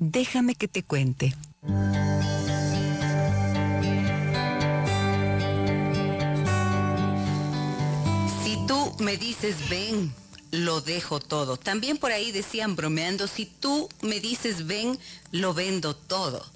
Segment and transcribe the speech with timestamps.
[0.00, 1.36] Déjame que te cuente.
[8.42, 10.10] Si tú me dices ven,
[10.52, 11.58] lo dejo todo.
[11.58, 14.98] También por ahí decían bromeando, si tú me dices ven,
[15.32, 16.46] lo vendo todo.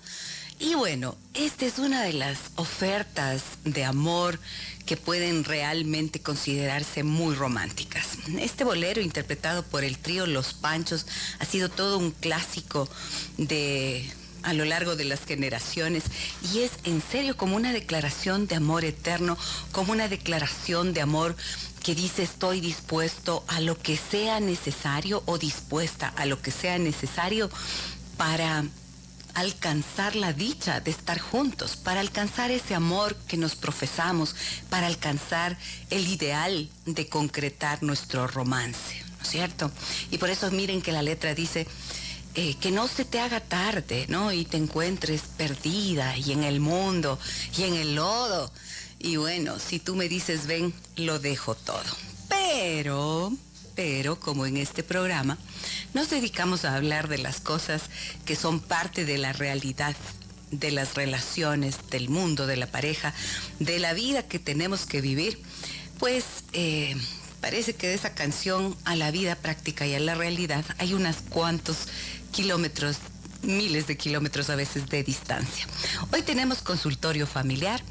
[0.59, 4.39] Y bueno, esta es una de las ofertas de amor
[4.87, 8.19] que pueden realmente considerarse muy románticas.
[8.39, 11.07] Este bolero interpretado por el trío Los Panchos
[11.41, 12.89] ha sido todo un clásico
[13.37, 14.09] de
[14.43, 16.05] a lo largo de las generaciones
[16.53, 19.39] y es en serio como una declaración de amor eterno,
[19.73, 21.35] como una declaración de amor
[21.83, 26.79] que dice estoy dispuesto a lo que sea necesario o dispuesta a lo que sea
[26.79, 27.51] necesario
[28.19, 28.65] para
[29.35, 34.35] alcanzar la dicha de estar juntos, para alcanzar ese amor que nos profesamos,
[34.71, 35.59] para alcanzar
[35.91, 39.71] el ideal de concretar nuestro romance, ¿no es cierto?
[40.11, 41.67] Y por eso miren que la letra dice,
[42.37, 44.33] eh, que no se te haga tarde, ¿no?
[44.33, 47.19] Y te encuentres perdida y en el mundo
[47.57, 48.51] y en el lodo.
[48.99, 51.85] Y bueno, si tú me dices, ven, lo dejo todo.
[52.29, 53.33] Pero
[53.75, 55.39] pero como en este programa
[55.93, 57.83] nos dedicamos a hablar de las cosas
[58.25, 59.97] que son parte de la realidad
[60.51, 63.13] de las relaciones, del mundo, de la pareja,
[63.59, 65.43] de la vida que tenemos que vivir,
[65.99, 66.97] pues eh,
[67.41, 71.17] parece que de esa canción a la vida práctica y a la realidad hay unos
[71.29, 71.89] cuantos
[72.31, 72.99] kilómetros,
[73.43, 75.67] miles de kilómetros a veces de distancia.
[76.13, 77.83] Hoy tenemos consultorio familiar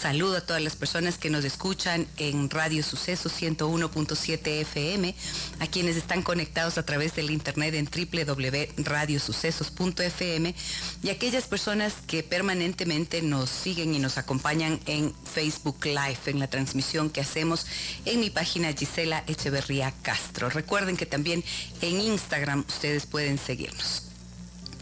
[0.00, 5.14] Saludo a todas las personas que nos escuchan en Radio Suceso 101.7 FM,
[5.58, 10.54] a quienes están conectados a través del internet en www.radiosucesos.fm
[11.02, 16.48] y aquellas personas que permanentemente nos siguen y nos acompañan en Facebook Live, en la
[16.48, 17.66] transmisión que hacemos
[18.04, 20.50] en mi página Gisela Echeverría Castro.
[20.50, 21.42] Recuerden que también
[21.80, 24.02] en Instagram ustedes pueden seguirnos.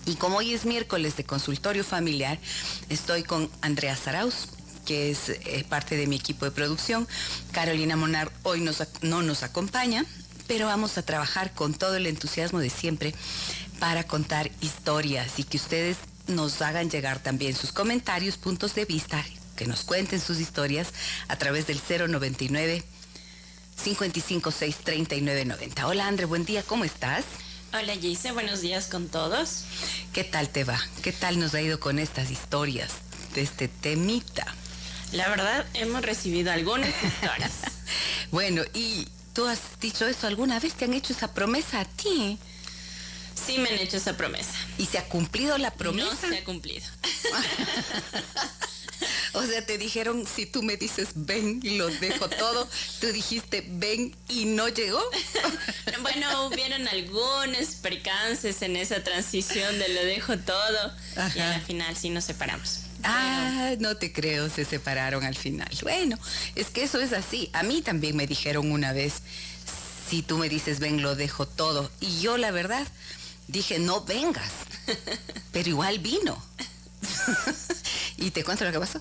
[0.07, 2.41] Y como hoy es miércoles de consultorio familiar,
[2.89, 4.49] estoy con Andrea Zaraus,
[4.85, 7.09] que es parte de mi equipo de producción.
[7.53, 8.67] Carolina Monar hoy
[9.03, 10.05] no nos acompaña,
[10.47, 13.15] pero vamos a trabajar con todo el entusiasmo de siempre
[13.79, 19.25] para contar historias y que ustedes nos hagan llegar también sus comentarios, puntos de vista,
[19.57, 20.89] que nos cuenten sus historias
[21.29, 22.83] a través del 099
[23.83, 25.87] 556 3990.
[25.87, 27.25] Hola André, buen día, ¿cómo estás?
[27.73, 29.65] Hola Gise, buenos días con todos.
[30.13, 30.81] ¿Qué tal te va?
[31.03, 32.93] ¿Qué tal nos ha ido con estas historias
[33.35, 34.47] de este temita?
[35.13, 37.53] La verdad, hemos recibido algunas historias.
[38.31, 40.75] bueno, ¿y tú has dicho eso alguna vez?
[40.75, 42.39] ¿Te han hecho esa promesa a ti?
[43.35, 44.55] Sí me han hecho esa promesa.
[44.79, 46.11] ¿Y se ha cumplido la promesa?
[46.11, 46.85] No se ha cumplido.
[49.35, 52.69] o sea, te dijeron, si tú me dices ven, lo dejo todo.
[53.01, 55.03] Tú dijiste ven y no llegó.
[56.03, 60.95] bueno, hubieron algunos percances en esa transición de lo dejo todo.
[61.35, 62.81] Y al final sí nos separamos.
[63.05, 65.71] Ah, no te creo, se separaron al final.
[65.83, 66.19] Bueno,
[66.55, 67.51] es que eso es así.
[67.53, 69.15] A mí también me dijeron una vez,
[70.09, 71.91] si tú me dices ven, lo dejo todo.
[72.01, 72.87] Y yo la verdad
[73.49, 74.51] dije, no vengas.
[75.53, 76.43] Pero igual vino.
[78.17, 79.01] y te cuento lo que pasó.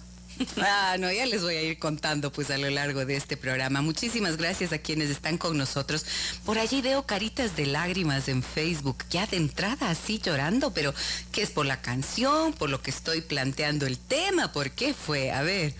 [0.57, 3.81] Ah, no, ya les voy a ir contando pues a lo largo de este programa.
[3.81, 6.05] Muchísimas gracias a quienes están con nosotros.
[6.45, 10.93] Por allí veo caritas de lágrimas en Facebook, ya de entrada así llorando, pero
[11.31, 12.53] ¿qué es por la canción?
[12.53, 14.51] ¿Por lo que estoy planteando el tema?
[14.51, 15.31] ¿Por qué fue?
[15.31, 15.75] A ver,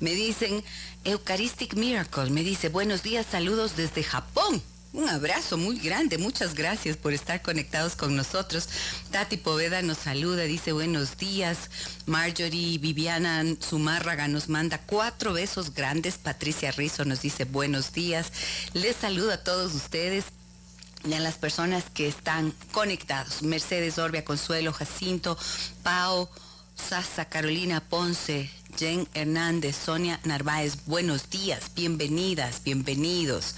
[0.00, 0.62] me dicen
[1.04, 4.62] Eucharistic Miracle, me dice buenos días, saludos desde Japón.
[4.96, 8.66] Un abrazo muy grande, muchas gracias por estar conectados con nosotros.
[9.10, 11.68] Tati Poveda nos saluda, dice buenos días.
[12.06, 16.16] Marjorie Viviana Zumárraga nos manda cuatro besos grandes.
[16.16, 18.32] Patricia Rizzo nos dice buenos días.
[18.72, 20.24] Les saludo a todos ustedes
[21.04, 23.42] y a las personas que están conectados.
[23.42, 25.36] Mercedes Orbia, Consuelo, Jacinto,
[25.82, 26.26] Pau,
[26.74, 33.54] Sasa, Carolina Ponce, Jen Hernández, Sonia Narváez, buenos días, bienvenidas, bienvenidos.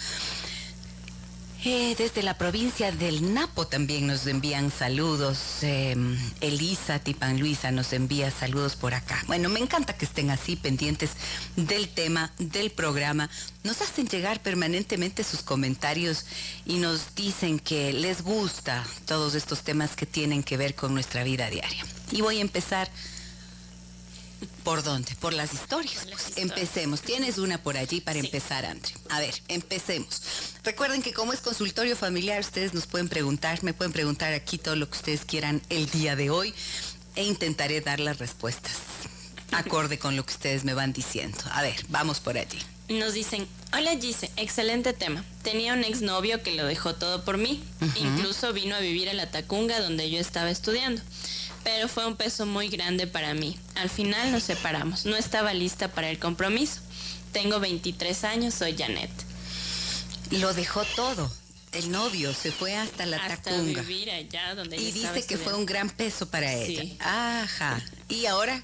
[1.64, 5.38] Eh, desde la provincia del Napo también nos envían saludos.
[5.62, 9.24] Em, Elisa Tipan Luisa nos envía saludos por acá.
[9.26, 11.10] Bueno, me encanta que estén así pendientes
[11.56, 13.28] del tema, del programa.
[13.64, 16.26] Nos hacen llegar permanentemente sus comentarios
[16.64, 21.24] y nos dicen que les gusta todos estos temas que tienen que ver con nuestra
[21.24, 21.84] vida diaria.
[22.12, 22.88] Y voy a empezar
[24.64, 25.14] ¿Por dónde?
[25.16, 26.06] Por las historias.
[26.36, 27.00] Empecemos.
[27.00, 28.92] Tienes una por allí para empezar, André.
[29.10, 30.22] A ver, empecemos.
[30.62, 34.76] Recuerden que como es consultorio familiar, ustedes nos pueden preguntar, me pueden preguntar aquí todo
[34.76, 36.54] lo que ustedes quieran el día de hoy
[37.16, 38.72] e intentaré dar las respuestas
[39.52, 41.38] acorde con lo que ustedes me van diciendo.
[41.52, 42.58] A ver, vamos por allí.
[42.88, 45.24] Nos dicen, hola Gise, excelente tema.
[45.42, 47.62] Tenía un exnovio que lo dejó todo por mí.
[47.96, 51.02] Incluso vino a vivir a la Tacunga donde yo estaba estudiando.
[51.70, 53.58] Pero fue un peso muy grande para mí.
[53.74, 55.04] Al final nos separamos.
[55.04, 56.80] No estaba lista para el compromiso.
[57.32, 59.10] Tengo 23 años, soy Janet.
[60.30, 61.30] Lo dejó todo.
[61.72, 63.82] El novio se fue hasta la hasta Tacunga.
[63.82, 66.80] vivir allá donde y dice que fue un gran peso para ella.
[66.80, 66.96] Sí.
[67.00, 67.82] Ajá.
[68.08, 68.62] ¿Y ahora?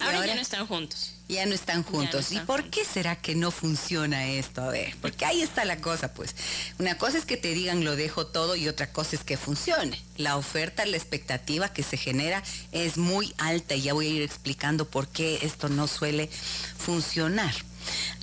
[0.00, 0.26] Ahora, ahora?
[0.26, 1.12] ya no están juntos.
[1.28, 2.26] Ya no están juntos.
[2.26, 4.60] están ¿Y por qué será que no funciona esto?
[4.60, 6.36] A ver, porque ahí está la cosa, pues.
[6.78, 10.00] Una cosa es que te digan lo dejo todo y otra cosa es que funcione.
[10.18, 12.42] La oferta, la expectativa que se genera
[12.72, 16.28] es muy alta y ya voy a ir explicando por qué esto no suele
[16.76, 17.54] funcionar.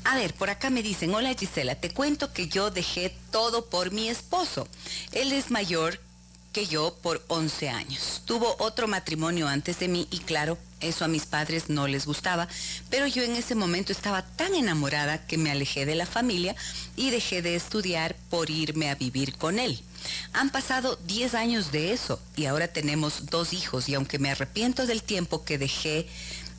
[0.03, 3.91] A ver, por acá me dicen, hola Gisela, te cuento que yo dejé todo por
[3.91, 4.67] mi esposo.
[5.11, 5.99] Él es mayor
[6.53, 8.21] que yo por 11 años.
[8.25, 12.47] Tuvo otro matrimonio antes de mí y claro, eso a mis padres no les gustaba,
[12.89, 16.55] pero yo en ese momento estaba tan enamorada que me alejé de la familia
[16.95, 19.81] y dejé de estudiar por irme a vivir con él.
[20.33, 24.87] Han pasado 10 años de eso y ahora tenemos dos hijos y aunque me arrepiento
[24.87, 26.07] del tiempo que dejé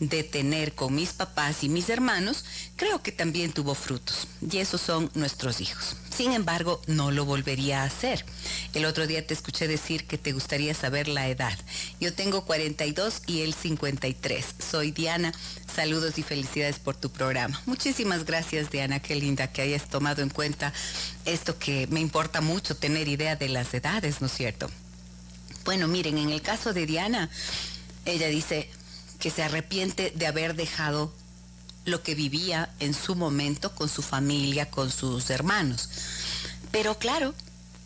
[0.08, 2.44] de tener con mis papás y mis hermanos,
[2.74, 4.26] creo que también tuvo frutos.
[4.40, 5.96] Y esos son nuestros hijos.
[6.14, 8.24] Sin embargo, no lo volvería a hacer.
[8.74, 11.56] El otro día te escuché decir que te gustaría saber la edad.
[12.00, 14.44] Yo tengo 42 y él 53.
[14.58, 15.32] Soy Diana.
[15.72, 17.60] Saludos y felicidades por tu programa.
[17.66, 19.00] Muchísimas gracias, Diana.
[19.00, 20.72] Qué linda que hayas tomado en cuenta
[21.24, 24.68] esto que me importa mucho, tener idea de las edades, ¿no es cierto?
[25.64, 27.30] Bueno, miren, en el caso de Diana,
[28.04, 28.68] ella dice,
[29.22, 31.12] que se arrepiente de haber dejado
[31.84, 35.88] lo que vivía en su momento con su familia, con sus hermanos.
[36.72, 37.32] Pero claro,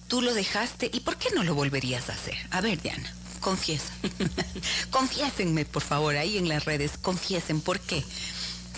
[0.09, 2.39] tú lo dejaste y ¿por qué no lo volverías a hacer?
[2.51, 3.93] A ver, Diana, confiesa.
[4.91, 8.03] Confiésenme, por favor, ahí en las redes, confiesen por qué.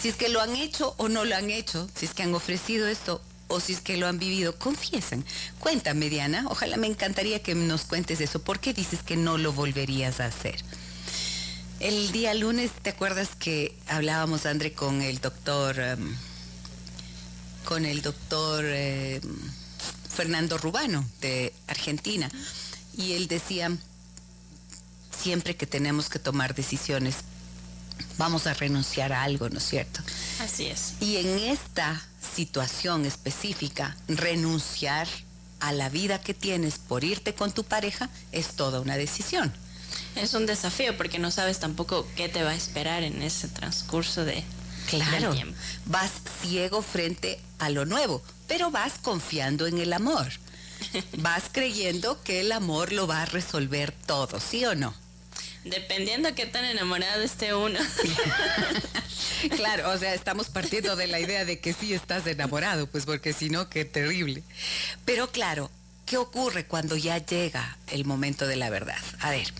[0.02, 2.34] Si es que lo han hecho o no lo han hecho, si es que han
[2.34, 5.24] ofrecido esto o si es que lo han vivido, confiesen.
[5.60, 8.42] Cuéntame, Diana, ojalá me encantaría que nos cuentes eso.
[8.42, 10.64] ¿Por qué dices que no lo volverías a hacer?
[11.80, 16.12] El día lunes, ¿te acuerdas que hablábamos, André, con el doctor, um,
[17.64, 19.20] con el doctor eh,
[20.12, 22.28] Fernando Rubano de Argentina?
[22.96, 23.70] Y él decía,
[25.16, 27.14] siempre que tenemos que tomar decisiones,
[28.16, 30.00] vamos a renunciar a algo, ¿no es cierto?
[30.40, 30.94] Así es.
[30.98, 32.02] Y en esta
[32.34, 35.06] situación específica, renunciar
[35.60, 39.52] a la vida que tienes por irte con tu pareja es toda una decisión.
[40.20, 44.24] Es un desafío porque no sabes tampoco qué te va a esperar en ese transcurso
[44.24, 44.42] de
[44.88, 45.58] Claro, del tiempo.
[45.86, 46.10] vas
[46.42, 50.28] ciego frente a lo nuevo, pero vas confiando en el amor.
[51.18, 54.94] Vas creyendo que el amor lo va a resolver todo, ¿sí o no?
[55.64, 57.80] Dependiendo qué tan enamorado esté uno.
[59.56, 63.32] Claro, o sea, estamos partiendo de la idea de que sí estás enamorado, pues porque
[63.32, 64.42] si no, qué terrible.
[65.04, 65.70] Pero claro,
[66.08, 69.02] ¿qué ocurre cuando ya llega el momento de la verdad?
[69.20, 69.52] A ver,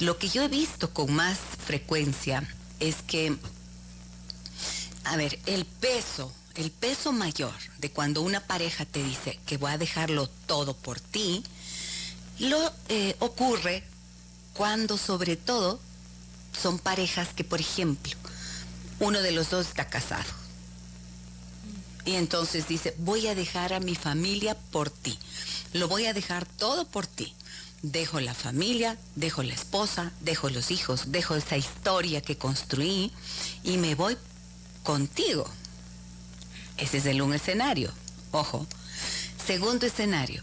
[0.00, 2.42] lo que yo he visto con más frecuencia
[2.80, 3.36] es que,
[5.04, 9.72] a ver, el peso, el peso mayor de cuando una pareja te dice que va
[9.72, 11.44] a dejarlo todo por ti,
[12.40, 13.84] lo eh, ocurre
[14.54, 15.80] cuando sobre todo
[16.60, 18.12] son parejas que, por ejemplo,
[18.98, 20.46] uno de los dos está casado.
[22.06, 25.18] Y entonces dice, voy a dejar a mi familia por ti.
[25.76, 27.34] Lo voy a dejar todo por ti.
[27.82, 33.12] Dejo la familia, dejo la esposa, dejo los hijos, dejo esa historia que construí
[33.62, 34.16] y me voy
[34.82, 35.46] contigo.
[36.78, 37.92] Ese es el un escenario.
[38.30, 38.66] Ojo.
[39.46, 40.42] Segundo escenario.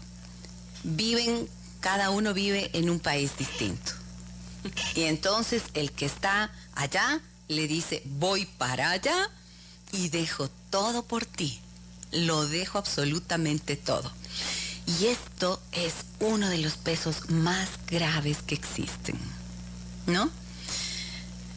[0.84, 1.48] Viven,
[1.80, 3.90] cada uno vive en un país distinto.
[4.94, 9.30] Y entonces el que está allá le dice, voy para allá
[9.90, 11.60] y dejo todo por ti.
[12.12, 14.12] Lo dejo absolutamente todo.
[14.86, 19.18] Y esto es uno de los pesos más graves que existen,
[20.06, 20.30] ¿no?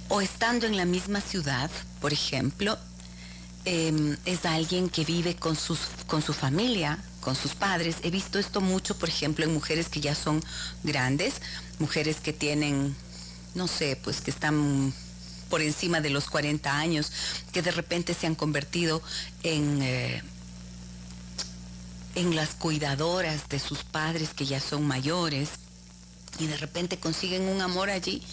[0.09, 1.69] O estando en la misma ciudad,
[1.99, 2.77] por ejemplo,
[3.65, 7.97] eh, es alguien que vive con, sus, con su familia, con sus padres.
[8.03, 10.41] He visto esto mucho, por ejemplo, en mujeres que ya son
[10.83, 11.41] grandes,
[11.79, 12.95] mujeres que tienen,
[13.55, 14.93] no sé, pues que están
[15.49, 17.11] por encima de los 40 años,
[17.51, 19.01] que de repente se han convertido
[19.43, 20.23] en, eh,
[22.17, 25.49] en las cuidadoras de sus padres que ya son mayores
[26.39, 28.23] y de repente consiguen un amor allí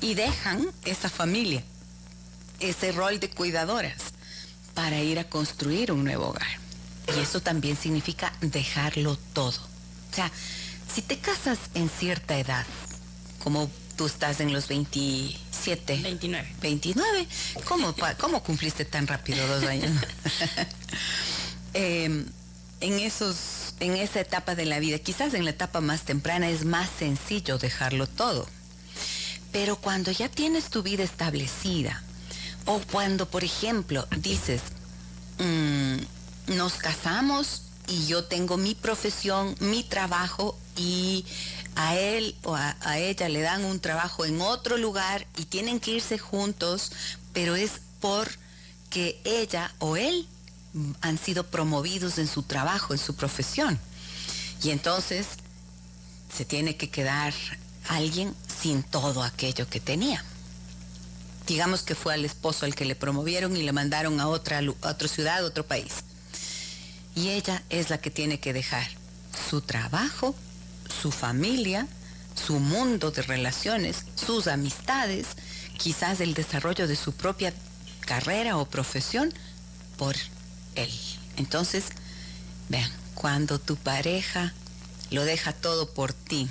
[0.00, 1.62] y dejan esa familia,
[2.58, 4.02] ese rol de cuidadoras
[4.74, 6.48] para ir a construir un nuevo hogar.
[7.16, 9.60] Y eso también significa dejarlo todo.
[10.10, 10.30] O sea,
[10.92, 12.66] si te casas en cierta edad,
[13.38, 16.00] como tú estás en los 27.
[16.02, 16.54] 29.
[16.60, 17.28] 29.
[17.64, 19.92] ¿Cómo, cómo cumpliste tan rápido dos años?
[21.78, 22.24] Em,
[22.80, 26.64] en esos en esa etapa de la vida, quizás en la etapa más temprana es
[26.64, 28.46] más sencillo dejarlo todo.
[29.52, 32.02] Pero cuando ya tienes tu vida establecida,
[32.64, 34.60] o cuando, por ejemplo, dices,
[35.38, 41.24] mm, nos casamos y yo tengo mi profesión, mi trabajo y
[41.76, 45.92] a él o a, ella le dan un trabajo en otro lugar y tienen que
[45.92, 46.90] irse juntos,
[47.32, 50.26] pero es porque ella o él
[51.00, 53.78] han sido promovidos en su trabajo, en su profesión.
[54.62, 55.26] Y entonces
[56.34, 57.34] se tiene que quedar
[57.88, 60.24] alguien sin todo aquello que tenía.
[61.46, 65.08] Digamos que fue al esposo al que le promovieron y le mandaron a otra, otra
[65.08, 65.92] ciudad, a otro país.
[67.14, 68.86] Y ella es la que tiene que dejar
[69.48, 70.34] su trabajo,
[71.00, 71.86] su familia,
[72.34, 75.28] su mundo de relaciones, sus amistades,
[75.78, 77.54] quizás el desarrollo de su propia
[78.00, 79.32] carrera o profesión
[79.96, 80.16] por
[80.76, 80.90] él.
[81.36, 81.84] Entonces,
[82.68, 84.52] vean, cuando tu pareja
[85.10, 86.48] lo deja todo por ti,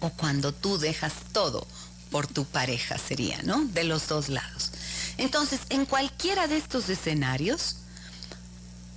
[0.00, 1.66] o cuando tú dejas todo
[2.10, 3.64] por tu pareja sería, ¿no?
[3.64, 4.70] De los dos lados.
[5.16, 7.76] Entonces, en cualquiera de estos escenarios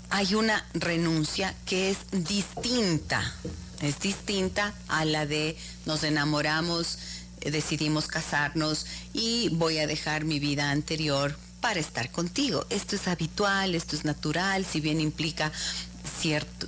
[0.09, 3.33] hay una renuncia que es distinta,
[3.81, 6.97] es distinta a la de nos enamoramos,
[7.41, 12.65] eh, decidimos casarnos y voy a dejar mi vida anterior para estar contigo.
[12.69, 15.51] Esto es habitual, esto es natural, si bien implica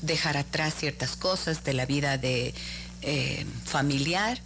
[0.02, 2.54] dejar atrás ciertas cosas de la vida de
[3.02, 4.42] eh, familiar,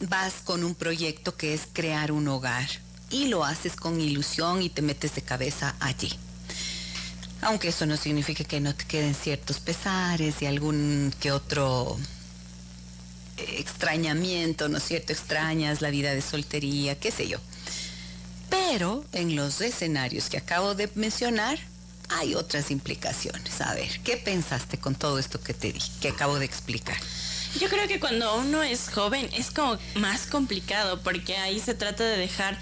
[0.00, 2.68] vas con un proyecto que es crear un hogar
[3.10, 6.12] y lo haces con ilusión y te metes de cabeza allí.
[7.40, 11.96] Aunque eso no significa que no te queden ciertos pesares y algún que otro
[13.36, 15.12] extrañamiento, ¿no es cierto?
[15.12, 17.38] Extrañas la vida de soltería, qué sé yo.
[18.50, 21.58] Pero en los escenarios que acabo de mencionar,
[22.10, 23.60] hay otras implicaciones.
[23.60, 26.96] A ver, ¿qué pensaste con todo esto que te di, que acabo de explicar?
[27.58, 32.04] Yo creo que cuando uno es joven es como más complicado porque ahí se trata
[32.04, 32.58] de dejar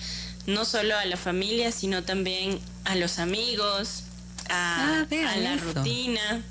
[0.47, 4.04] no solo a la familia, sino también a los amigos,
[4.49, 6.42] a, ah, la rutina.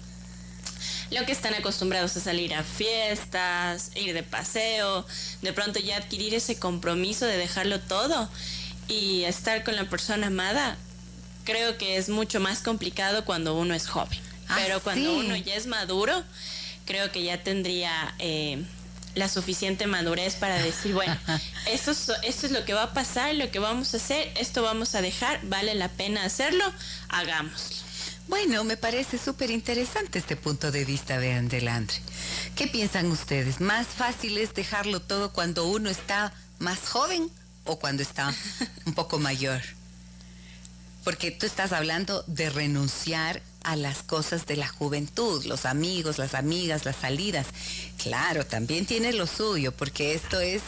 [1.10, 5.06] Lo que están acostumbrados a salir a fiestas, ir de paseo,
[5.42, 8.30] de pronto ya adquirir ese compromiso de dejarlo todo
[8.88, 10.78] y estar con la persona amada,
[11.44, 14.20] creo que es mucho más complicado cuando uno es joven.
[14.48, 16.24] Ah, Pero cuando uno ya es maduro,
[16.86, 18.64] creo que ya tendría eh,
[19.16, 21.18] la suficiente madurez para decir, bueno,
[21.68, 24.62] esto es, esto es lo que va a pasar, lo que vamos a hacer, esto
[24.62, 26.64] vamos a dejar, vale la pena hacerlo,
[27.10, 27.78] hagámoslo.
[28.28, 31.96] Bueno, me parece súper interesante este punto de vista de Andelandre.
[32.58, 33.62] ¿Qué piensan ustedes?
[33.62, 37.32] ¿Más fácil es dejarlo todo cuando uno está más joven
[37.68, 38.34] o cuando está
[38.86, 39.62] un poco mayor?
[41.04, 46.34] Porque tú estás hablando de renunciar a las cosas de la juventud, los amigos, las
[46.34, 47.48] amigas, las salidas.
[48.02, 50.62] Claro, también tiene lo suyo, porque esto es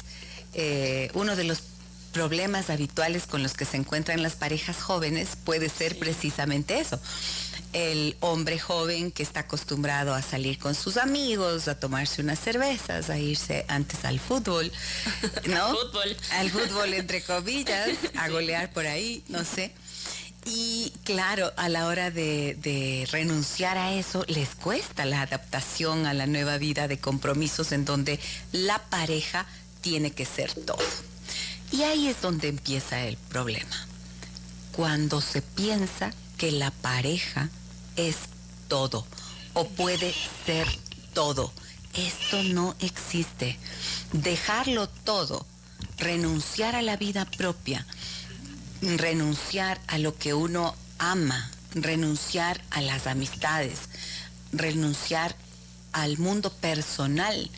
[0.53, 1.63] eh, uno de los
[2.11, 6.99] problemas habituales con los que se encuentran las parejas jóvenes, puede ser precisamente eso.
[7.73, 13.09] El hombre joven que está acostumbrado a salir con sus amigos, a tomarse unas cervezas,
[13.09, 14.71] a irse antes al fútbol,
[15.45, 15.65] ¿no?
[15.65, 16.17] al fútbol.
[16.31, 19.73] Al fútbol, entre comillas, a golear por ahí, no sé
[20.45, 26.27] y claro, a la hora de, renunciar a eso, les cuesta la adaptación a la
[26.27, 28.19] nueva vida de compromisos en donde
[28.51, 29.45] la pareja
[29.81, 30.83] tiene que ser todo.
[31.71, 33.87] Y ahí es donde empieza el problema.
[34.71, 37.49] Cuando se piensa que la pareja
[38.07, 38.15] es
[38.67, 39.05] todo
[39.53, 40.13] o puede
[40.45, 40.67] ser
[41.13, 41.51] todo.
[41.93, 43.57] Esto no existe.
[44.13, 45.45] Dejarlo todo,
[45.97, 47.85] renunciar a la vida propia,
[48.81, 53.79] renunciar a lo que uno ama, renunciar a las amistades,
[54.51, 55.35] renunciar
[55.91, 57.49] al mundo personal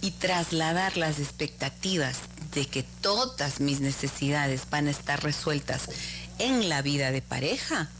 [0.00, 2.18] y trasladar las expectativas
[2.54, 5.88] de que todas mis necesidades van a estar resueltas
[6.38, 7.90] en la vida de pareja,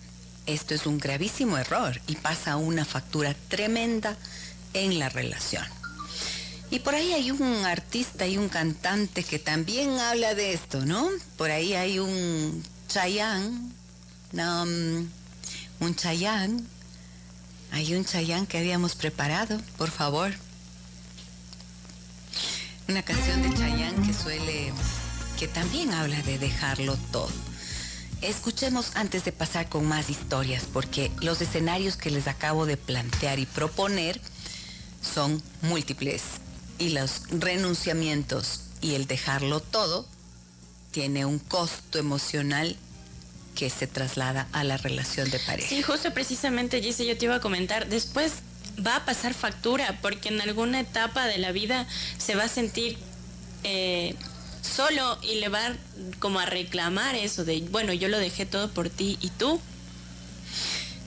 [0.46, 4.16] esto es un gravísimo error y pasa una factura tremenda
[4.72, 5.64] en la relación.
[6.70, 11.08] Y por ahí hay un artista y un cantante que también habla de esto, ¿no?
[11.36, 13.72] Por ahí hay un Chayán,
[14.32, 15.08] um,
[15.80, 16.66] un Chayán,
[17.70, 20.32] hay un Chayán que habíamos preparado, por favor.
[22.88, 24.72] Una canción de Chayán que suele,
[25.38, 27.53] que también habla de dejarlo todo.
[28.24, 33.38] Escuchemos antes de pasar con más historias, porque los escenarios que les acabo de plantear
[33.38, 34.18] y proponer
[35.02, 36.22] son múltiples
[36.78, 40.06] y los renunciamientos Y el dejarlo todo
[40.90, 42.76] tiene un costo emocional
[43.54, 45.68] que se traslada a la relación de pareja.
[45.68, 48.32] Sí, justo precisamente, Gise, yo te iba a comentar, después
[48.84, 52.96] va a pasar factura, porque en alguna etapa de la vida se va a sentir
[53.64, 54.16] eh,
[54.64, 55.76] solo y le va
[56.18, 59.60] como a reclamar eso de, bueno, yo lo dejé todo por ti y tú,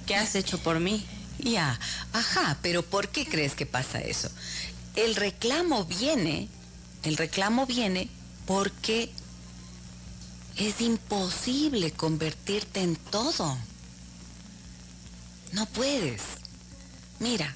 [0.06, 1.06] ¿qué has hecho por mí?
[1.40, 1.80] Ya,
[2.14, 4.30] ajá, pero ¿por qué crees que pasa eso?
[4.96, 6.48] El reclamo viene,
[7.04, 8.10] el reclamo viene
[8.46, 9.12] porque
[10.56, 13.58] es imposible convertirte en todo.
[15.52, 16.22] No puedes.
[17.20, 17.56] Mira,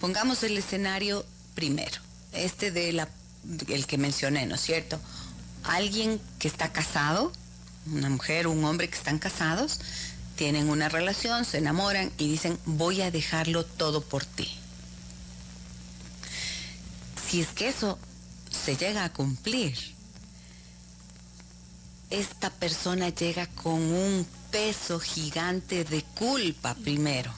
[0.00, 1.24] pongamos el escenario
[1.54, 2.00] primero,
[2.32, 3.08] este de la,
[3.68, 5.00] el que mencioné, ¿no es cierto?
[5.66, 7.32] Alguien que está casado,
[7.92, 9.80] una mujer o un hombre que están casados,
[10.36, 14.48] tienen una relación, se enamoran y dicen, voy a dejarlo todo por ti.
[17.28, 17.98] Si es que eso
[18.50, 19.76] se llega a cumplir,
[22.10, 27.32] esta persona llega con un peso gigante de culpa primero.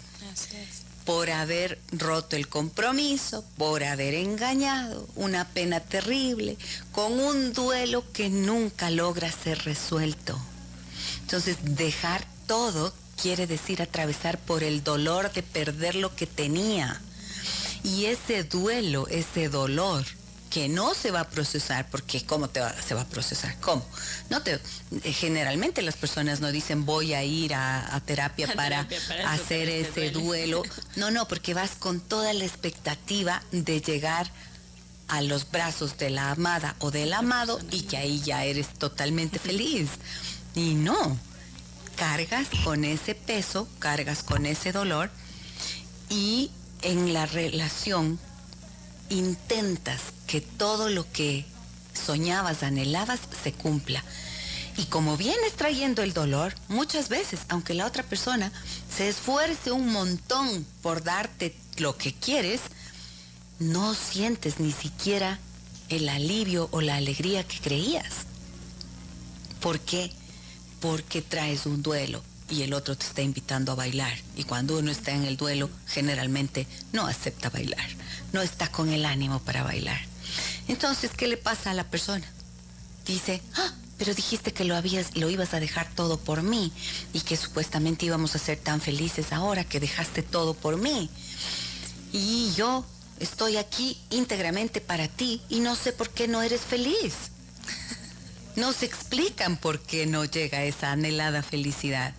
[1.09, 6.59] Por haber roto el compromiso, por haber engañado, una pena terrible,
[6.93, 10.39] con un duelo que nunca logra ser resuelto.
[11.23, 17.01] Entonces, dejar todo quiere decir atravesar por el dolor de perder lo que tenía.
[17.83, 20.05] Y ese duelo, ese dolor
[20.51, 23.59] que no se va a procesar, porque ¿cómo te se va a procesar?
[23.61, 23.85] ¿Cómo?
[24.31, 28.87] No te, eh, generalmente las personas no dicen voy a ir a, terapia, para,
[29.27, 30.63] hacer ese duelo.
[30.97, 34.31] No, no, porque vas con toda la expectativa de llegar
[35.07, 39.39] a los brazos de la amada o del amado y que ahí ya eres totalmente
[39.39, 39.91] feliz.
[40.55, 41.17] Y no,
[41.97, 45.11] cargas con ese peso, cargas con ese dolor
[46.09, 46.51] y
[46.83, 48.19] en la relación
[49.11, 51.45] intentas que todo lo que
[51.95, 54.03] soñabas, anhelabas, se cumpla.
[54.77, 58.53] Y como vienes trayendo el dolor, muchas veces, aunque la otra persona
[58.97, 62.61] se esfuerce un montón por darte lo que quieres,
[63.59, 65.41] no sientes ni siquiera
[65.89, 68.27] el alivio o la alegría que creías.
[69.61, 70.13] ¿Por qué?
[70.81, 74.17] Porque traes un duelo y el otro te está invitando a bailar.
[74.37, 77.89] Y cuando uno está en el duelo, generalmente no acepta bailar,
[78.33, 80.01] no está con el ánimo para bailar.
[80.69, 82.27] Entonces, ¿qué le pasa a la persona?
[83.07, 86.73] Dice, ah, pero dijiste que lo, habías, lo ibas a dejar todo por mí
[87.13, 91.11] y que supuestamente íbamos a ser tan felices ahora que dejaste todo por mí.
[92.13, 92.87] Y yo
[93.19, 97.15] estoy aquí íntegramente para ti y no sé por qué no eres feliz.
[98.57, 102.13] No se explican por qué no llega esa anhelada felicidad,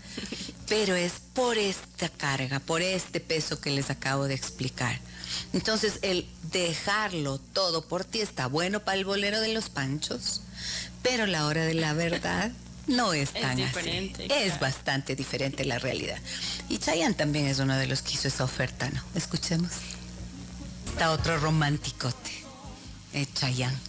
[0.69, 4.99] pero es por esta carga, por este peso que les acabo de explicar.
[5.51, 10.41] Entonces, el dejarlo todo por ti está bueno para el bolero de los panchos,
[11.01, 12.51] pero la hora de la verdad
[12.88, 14.13] no es tan así.
[14.29, 16.19] Es bastante diferente la realidad.
[16.69, 19.01] Y Chayanne también es uno de los que hizo esa oferta, ¿no?
[19.15, 19.71] Escuchemos.
[20.88, 22.32] Está otro románticote,
[23.13, 23.88] eh, Chayanne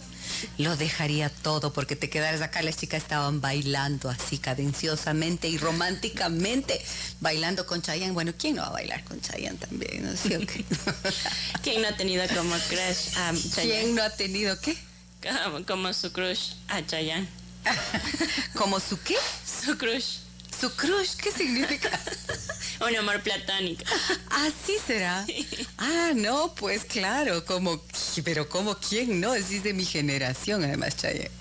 [0.57, 2.61] lo dejaría todo porque te quedaras acá.
[2.61, 6.81] Las chicas estaban bailando así cadenciosamente y románticamente,
[7.19, 8.13] bailando con Chayanne.
[8.13, 10.03] Bueno, ¿quién no va a bailar con Chayanne también?
[10.03, 10.11] ¿no?
[11.63, 13.81] ¿Quién no ha tenido como crush a Chayanne?
[13.81, 14.77] ¿Quién no ha tenido qué?
[15.67, 17.27] Como, su crush a Chayanne.
[18.55, 19.15] ¿Como su qué?
[19.45, 20.17] Su crush.
[20.61, 21.89] ¿Su crush qué significa?
[22.87, 23.83] Un amor platónico.
[24.29, 25.25] Así será.
[25.79, 27.81] Ah, no, pues claro, como,
[28.23, 31.31] pero como quién no, es de mi generación además, Chayanne.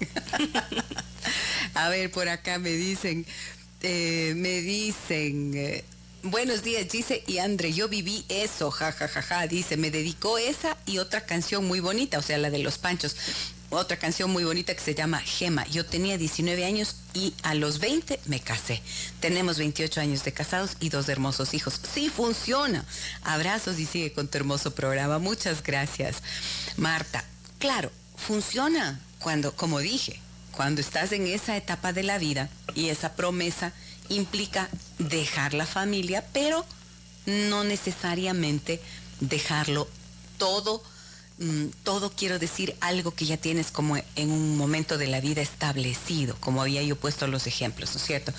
[1.75, 3.27] A ver, por acá me dicen,
[3.83, 5.85] eh, me dicen, eh,
[6.23, 10.39] buenos días, dice, y André, yo viví eso, jajajaja, ja, ja, ja, dice, me dedicó
[10.39, 13.17] esa y otra canción muy bonita, o sea, la de los panchos
[13.71, 15.67] otra canción muy bonita que se llama Gema.
[15.69, 18.83] Yo tenía 19 años y a los 20 me casé.
[19.21, 21.81] Tenemos 28 años de casados y dos hermosos hijos.
[21.93, 22.85] Sí funciona.
[23.23, 25.19] Abrazos y sigue con tu hermoso programa.
[25.19, 26.23] Muchas gracias.
[26.77, 27.25] Marta,
[27.59, 30.21] claro, funciona cuando, como dije,
[30.53, 33.73] cuando estás en esa etapa de la vida y esa promesa
[34.09, 36.67] implica dejar la familia, pero
[37.27, 38.81] no necesariamente
[39.21, 39.89] dejarlo
[40.39, 40.83] todo
[41.41, 45.41] Mm, todo quiero decir algo que ya tienes como en un momento de la vida
[45.41, 48.33] establecido, como había yo puesto los ejemplos, ¿no es cierto?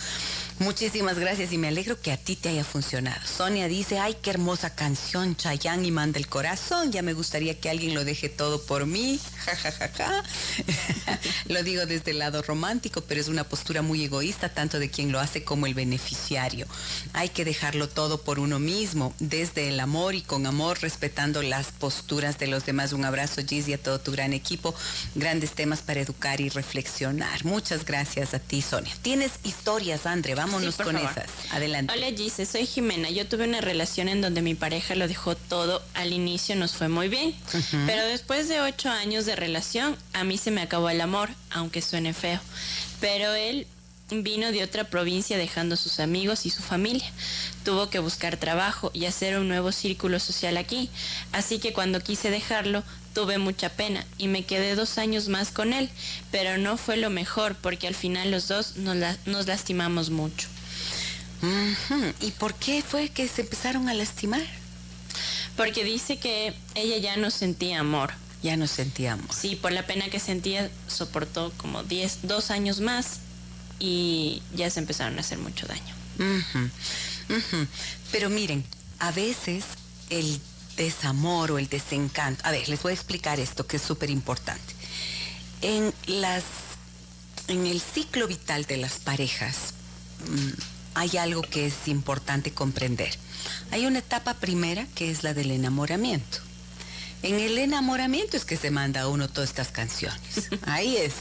[0.61, 3.19] Muchísimas gracias y me alegro que a ti te haya funcionado.
[3.25, 7.67] Sonia dice, ay, qué hermosa canción, Chayán y manda el corazón, ya me gustaría que
[7.67, 10.23] alguien lo deje todo por mí, ja, ja, ja, ja.
[11.47, 15.11] lo digo desde el lado romántico, pero es una postura muy egoísta, tanto de quien
[15.11, 16.67] lo hace como el beneficiario.
[17.13, 21.71] Hay que dejarlo todo por uno mismo, desde el amor y con amor, respetando las
[21.71, 22.93] posturas de los demás.
[22.93, 24.75] Un abrazo, Giz, y a todo tu gran equipo.
[25.15, 27.43] Grandes temas para educar y reflexionar.
[27.45, 28.95] Muchas gracias a ti, Sonia.
[29.01, 31.25] Tienes historias, Andre, vámonos con esas.
[31.51, 31.93] Adelante.
[31.93, 33.09] Hola, Giz, soy Jimena.
[33.09, 35.81] Yo tuve una relación en donde mi pareja lo dejó todo.
[35.93, 37.35] Al inicio nos fue muy bien,
[37.85, 41.81] pero después de ocho años de relación, a mí se me acabó el amor, aunque
[41.81, 42.39] suene feo.
[42.99, 43.67] Pero él
[44.19, 47.09] vino de otra provincia dejando sus amigos y su familia.
[47.63, 50.89] Tuvo que buscar trabajo y hacer un nuevo círculo social aquí.
[51.31, 55.73] Así que cuando quise dejarlo, tuve mucha pena y me quedé dos años más con
[55.73, 55.89] él.
[56.31, 60.47] Pero no fue lo mejor porque al final los dos nos, nos lastimamos mucho.
[62.19, 64.45] ¿Y por qué fue que se empezaron a lastimar?
[65.57, 68.11] Porque dice que ella ya no sentía amor.
[68.43, 69.33] Ya no sentía amor.
[69.33, 73.19] Sí, por la pena que sentía, soportó como diez, dos años más
[73.81, 75.95] y ya se empezaron a hacer mucho daño.
[78.11, 78.63] Pero miren,
[78.99, 79.65] a veces
[80.11, 80.39] el
[80.77, 84.75] desamor o el desencanto, a ver, les voy a explicar esto que es súper importante.
[85.61, 86.43] En las
[87.47, 89.73] en el ciclo vital de las parejas
[90.27, 90.49] mm,
[90.93, 93.17] hay algo que es importante comprender.
[93.71, 96.37] Hay una etapa primera que es la del enamoramiento.
[97.23, 100.49] En el enamoramiento es que se manda a uno todas estas canciones.
[100.65, 101.13] Ahí es.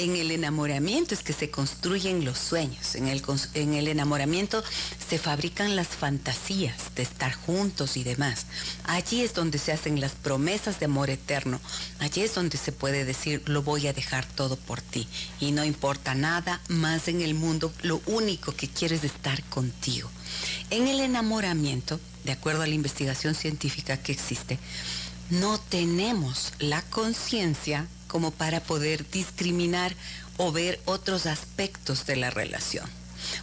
[0.00, 2.94] En el enamoramiento es que se construyen los sueños.
[2.94, 4.64] En el, en el enamoramiento
[5.06, 8.46] se fabrican las fantasías de estar juntos y demás.
[8.84, 11.60] Allí es donde se hacen las promesas de amor eterno.
[11.98, 15.06] Allí es donde se puede decir, lo voy a dejar todo por ti.
[15.38, 20.08] Y no importa nada más en el mundo, lo único que quiero es estar contigo.
[20.70, 24.58] En el enamoramiento, de acuerdo a la investigación científica que existe,
[25.28, 29.94] no tenemos la conciencia como para poder discriminar
[30.36, 32.88] o ver otros aspectos de la relación,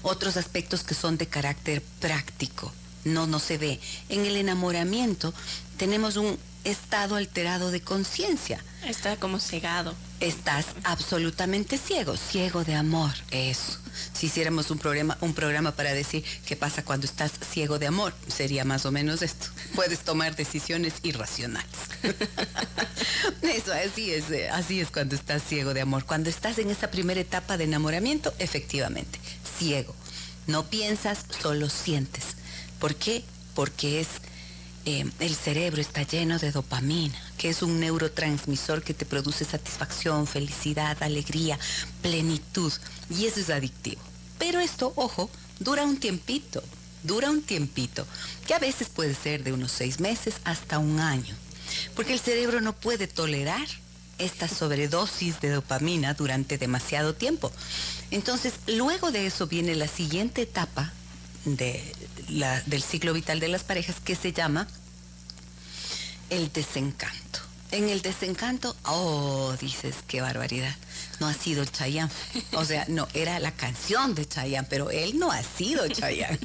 [0.02, 2.74] otros aspectos que son de carácter práctico.
[3.06, 3.80] No, no se ve.
[4.10, 5.34] En el enamoramiento
[5.78, 8.62] tenemos un estado alterado de conciencia.
[8.86, 9.96] Está como cegado.
[10.20, 13.78] Estás absolutamente ciego, ciego de amor, eso.
[14.14, 18.14] Si hiciéramos un programa, un programa para decir qué pasa cuando estás ciego de amor,
[18.28, 19.48] sería más o menos esto.
[19.76, 21.70] Puedes tomar decisiones irracionales.
[23.42, 26.06] Eso, así es, eh, así es cuando estás ciego de amor.
[26.06, 29.20] Cuando estás en esa primera etapa de enamoramiento, efectivamente,
[29.58, 29.96] ciego.
[30.48, 32.24] No piensas, solo sientes.
[32.80, 33.24] ¿Por qué?
[33.54, 34.08] Porque es
[34.90, 40.28] eh, el cerebro está lleno de dopamina, que es un neurotransmisor que te produce satisfacción,
[40.28, 41.60] felicidad, alegría,
[42.02, 42.72] plenitud,
[43.10, 44.00] y eso es adictivo.
[44.40, 45.30] Pero esto, ojo,
[45.60, 46.64] dura un tiempito,
[47.04, 48.08] dura un tiempito,
[48.48, 51.36] que a veces puede ser de unos seis meses hasta un año,
[51.96, 53.68] porque el cerebro no puede tolerar
[54.18, 57.52] esta sobredosis de dopamina durante demasiado tiempo.
[58.12, 60.92] Entonces, luego de eso viene la siguiente etapa
[61.46, 64.68] del ciclo vital de las parejas que se llama
[66.30, 67.40] el desencanto.
[67.72, 70.76] En el desencanto, oh, dices, qué barbaridad.
[71.20, 72.12] No ha sido Chayanne.
[72.54, 76.40] O sea, no, era la canción de Chayanne, pero él no ha sido Chayanne.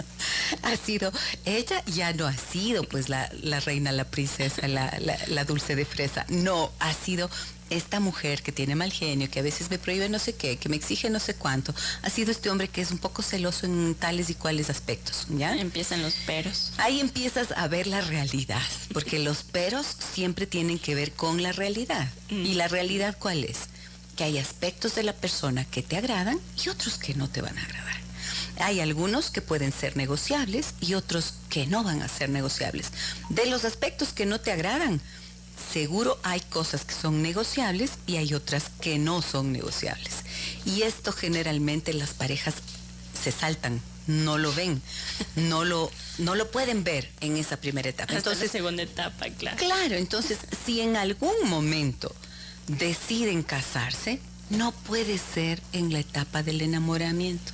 [0.62, 1.12] ha sido,
[1.44, 3.28] ella ya no ha sido pues la,
[3.64, 6.24] reina, la princesa, la, la dulce de fresa.
[6.28, 7.30] No, ha sido
[7.70, 10.68] esta mujer que tiene mal genio, que a veces me prohíbe no sé qué, que
[10.68, 13.94] me exige no sé cuánto, ha sido este hombre que es un poco celoso en
[13.94, 15.56] tales y cuales aspectos, ¿ya?
[15.56, 16.72] Empiezan los peros.
[16.78, 21.52] Ahí empiezas a ver la realidad, porque los peros siempre tienen que ver con la
[21.52, 22.08] realidad.
[22.30, 22.46] Mm.
[22.46, 23.68] ¿Y la realidad cuál es?
[24.18, 27.56] Que hay aspectos de la persona que te agradan y otros que no te van
[27.56, 27.96] a agradar.
[28.58, 32.88] Hay algunos que pueden ser negociables y otros que no van a ser negociables.
[33.28, 35.00] De los aspectos que no te agradan,
[35.72, 40.24] seguro hay cosas que son negociables y hay otras que no son negociables.
[40.64, 42.56] Y esto generalmente las parejas
[43.22, 44.82] se saltan, no lo ven,
[45.36, 48.14] no lo, no lo pueden ver en esa primera etapa.
[48.14, 49.56] entonces, segunda etapa, claro.
[49.58, 52.12] Claro, entonces si en algún momento
[52.68, 57.52] deciden casarse, no puede ser en la etapa del enamoramiento.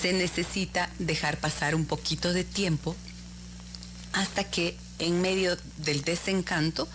[0.00, 2.94] Se necesita dejar pasar un poquito de tiempo
[4.12, 6.88] hasta que en medio del desencanto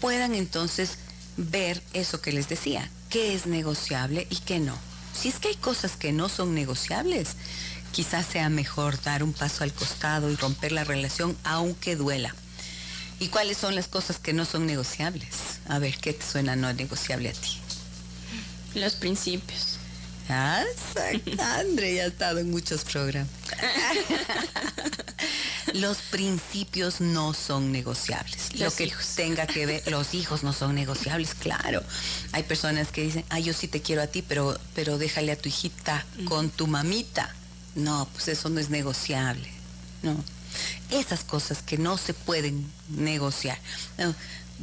[0.00, 0.98] puedan entonces
[1.36, 4.76] ver eso que les decía, qué es negociable y qué no.
[5.12, 7.30] Si es que hay cosas que no son negociables,
[7.92, 12.34] quizás sea mejor dar un paso al costado y romper la relación aunque duela.
[13.20, 15.28] ¿Y cuáles son las cosas que no son negociables?
[15.68, 17.58] A ver, ¿qué te suena no negociable a ti?
[18.74, 19.78] Los principios.
[20.28, 20.62] Ah,
[21.58, 23.30] André ya ha estado en muchos programas.
[25.74, 28.58] Los principios no son negociables.
[28.58, 31.82] Lo que tenga que ver, los hijos no son negociables, claro.
[32.32, 35.38] Hay personas que dicen, ah, yo sí te quiero a ti, pero, pero déjale a
[35.38, 37.34] tu hijita con tu mamita.
[37.76, 39.48] No, pues eso no es negociable.
[40.02, 40.24] No.
[40.90, 43.58] Esas cosas que no se pueden negociar.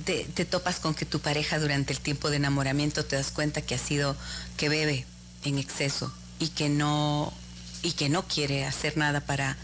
[0.05, 3.75] te, topas con que tu pareja durante el tiempo de enamoramiento te das cuenta que
[3.75, 4.15] ha sido,
[4.57, 5.05] que bebe
[5.43, 7.33] en exceso y que no,
[7.81, 9.57] y que no quiere hacer nada para,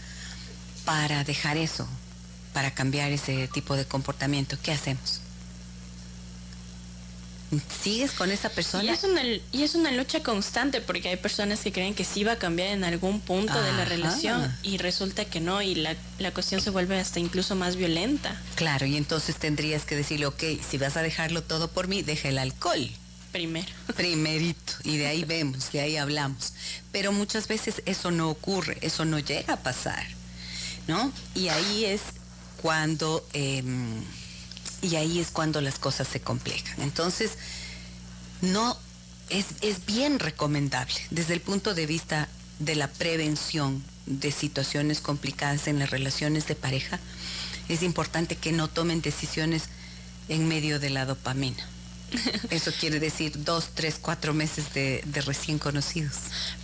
[0.84, 1.86] para dejar eso,
[2.52, 4.56] para cambiar ese tipo de comportamiento.
[4.62, 5.23] ¿Qué hacemos?
[7.82, 8.84] ¿Sigues con esa persona?
[8.84, 12.24] Y es, una, y es una lucha constante porque hay personas que creen que sí
[12.24, 15.96] va a cambiar en algún punto de la relación y resulta que no y la,
[16.18, 18.40] la, cuestión se vuelve hasta incluso más violenta.
[18.54, 22.28] Claro, y entonces tendrías que decirle, ok, si vas a dejarlo todo por mí, deja
[22.28, 22.90] el alcohol.
[23.32, 23.66] Primero.
[23.96, 26.52] Primerito, y de ahí vemos, de ahí hablamos.
[26.92, 30.06] Pero muchas veces eso no ocurre, eso no llega a pasar,
[30.86, 31.12] ¿no?
[31.34, 32.00] Y ahí es
[32.62, 33.26] cuando...
[33.32, 34.02] Em,
[34.84, 36.80] y ahí es cuando las cosas se complican.
[36.82, 37.32] Entonces,
[38.42, 38.76] no
[39.30, 45.66] es, es bien recomendable desde el punto de vista de la prevención de situaciones complicadas
[45.66, 47.00] en las relaciones de pareja,
[47.68, 49.64] es importante que no tomen decisiones
[50.28, 51.66] en medio de la dopamina.
[52.50, 56.14] Eso quiere decir dos, tres, cuatro meses de, recién conocidos.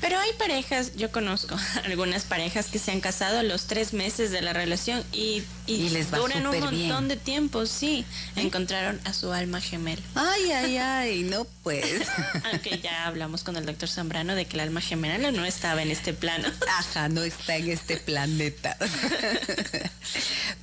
[0.01, 4.43] Pero hay parejas, yo conozco algunas parejas que se han casado los tres meses de
[4.43, 8.05] la relación y, les duran un montón de tiempo, sí.
[8.37, 8.43] ¿Eh?
[8.43, 10.03] Encontraron a su alma gemela.
[10.15, 12.03] Ay, ay, ay, no pues.
[12.51, 15.91] Aunque ya hablamos con el doctor Zambrano de que el alma gemela no estaba en
[15.91, 16.49] este plano.
[16.79, 18.77] Ajá, no está en este planeta.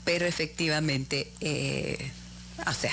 [0.03, 2.11] Pero efectivamente, eh,
[2.65, 2.91] o sea,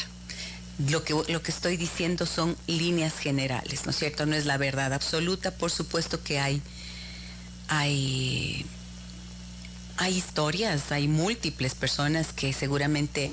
[0.78, 4.26] lo que, lo que estoy diciendo son líneas generales, ¿no es cierto?
[4.26, 6.62] No es la verdad absoluta, por supuesto que hay,
[7.68, 8.66] hay,
[9.96, 13.30] hay historias, hay múltiples personas que seguramente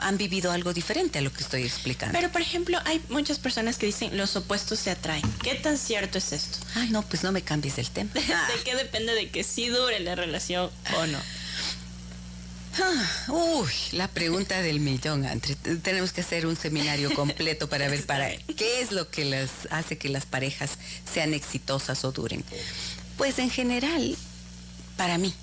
[0.00, 2.18] han vivido algo diferente a lo que estoy explicando.
[2.18, 5.22] Pero, por ejemplo, hay muchas personas que dicen los opuestos se atraen.
[5.42, 6.58] ¿Qué tan cierto es esto?
[6.74, 8.10] Ay, no, pues no me cambies el tema.
[8.14, 11.18] ¿De qué depende de que sí dure la relación o no?
[12.78, 15.56] Ah, uy, la pregunta del millón, Andre.
[15.56, 19.98] Tenemos que hacer un seminario completo para ver para qué es lo que les hace
[19.98, 20.72] que las parejas
[21.12, 22.44] sean exitosas o duren.
[23.16, 24.16] Pues en general,
[24.96, 25.34] para mí,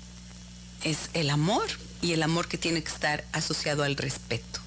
[0.84, 1.66] es el amor
[2.00, 4.60] y el amor que tiene que estar asociado al respeto.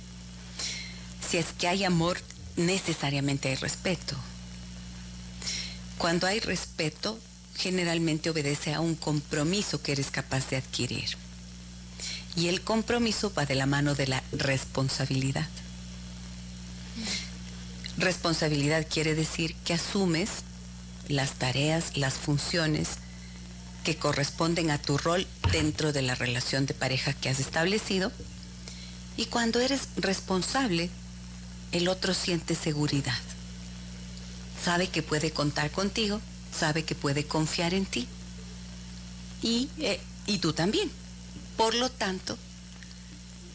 [1.27, 2.19] Si es que hay amor,
[2.57, 4.15] necesariamente hay respeto.
[5.97, 7.19] Cuando hay respeto,
[7.57, 11.17] generalmente obedece a un compromiso que eres capaz de adquirir.
[12.35, 15.47] Y el compromiso va de la mano de la responsabilidad.
[17.97, 20.29] Responsabilidad quiere decir que asumes
[21.07, 22.89] las tareas, las funciones
[23.83, 28.11] que corresponden a tu rol dentro de la relación de pareja que has establecido.
[29.17, 30.89] Y cuando eres responsable,
[31.71, 33.17] el otro siente seguridad.
[34.63, 36.21] Sabe que puede contar contigo,
[36.57, 38.07] sabe que puede confiar en ti.
[39.41, 40.91] Y, eh, y tú también.
[41.57, 42.37] Por lo tanto,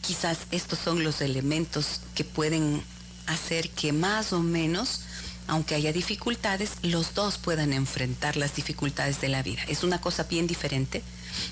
[0.00, 2.82] quizás estos son los elementos que pueden
[3.26, 5.00] hacer que más o menos,
[5.48, 9.62] aunque haya dificultades, los dos puedan enfrentar las dificultades de la vida.
[9.68, 11.02] Es una cosa bien diferente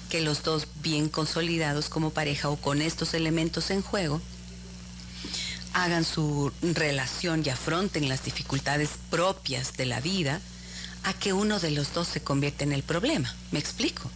[0.08, 4.20] que los dos bien consolidados como pareja o con estos elementos en juego
[5.72, 10.40] hagan su relación y afronten las dificultades propias de la vida
[11.02, 13.34] a que uno de los dos se convierta en el problema.
[13.50, 14.10] ¿Me explico?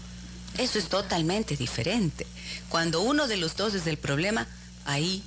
[0.59, 2.27] Eso es totalmente diferente.
[2.69, 4.47] Cuando uno de los dos es el problema,
[4.85, 5.23] ahí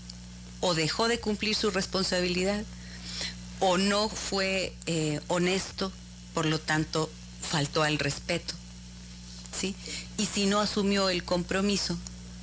[0.59, 2.63] o dejó de cumplir su responsabilidad
[3.59, 5.91] o no fue eh, honesto,
[6.33, 7.09] por lo tanto
[7.41, 8.53] faltó al respeto.
[9.57, 9.75] ¿sí?
[10.17, 11.97] Y si no asumió el compromiso,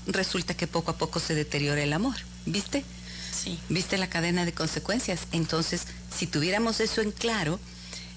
[0.07, 2.16] resulta que poco a poco se deteriora el amor.
[2.46, 2.85] ¿Viste?
[3.33, 3.59] Sí.
[3.68, 5.20] ¿Viste la cadena de consecuencias?
[5.33, 5.83] Entonces,
[6.16, 7.61] si tuviéramos eso en claro,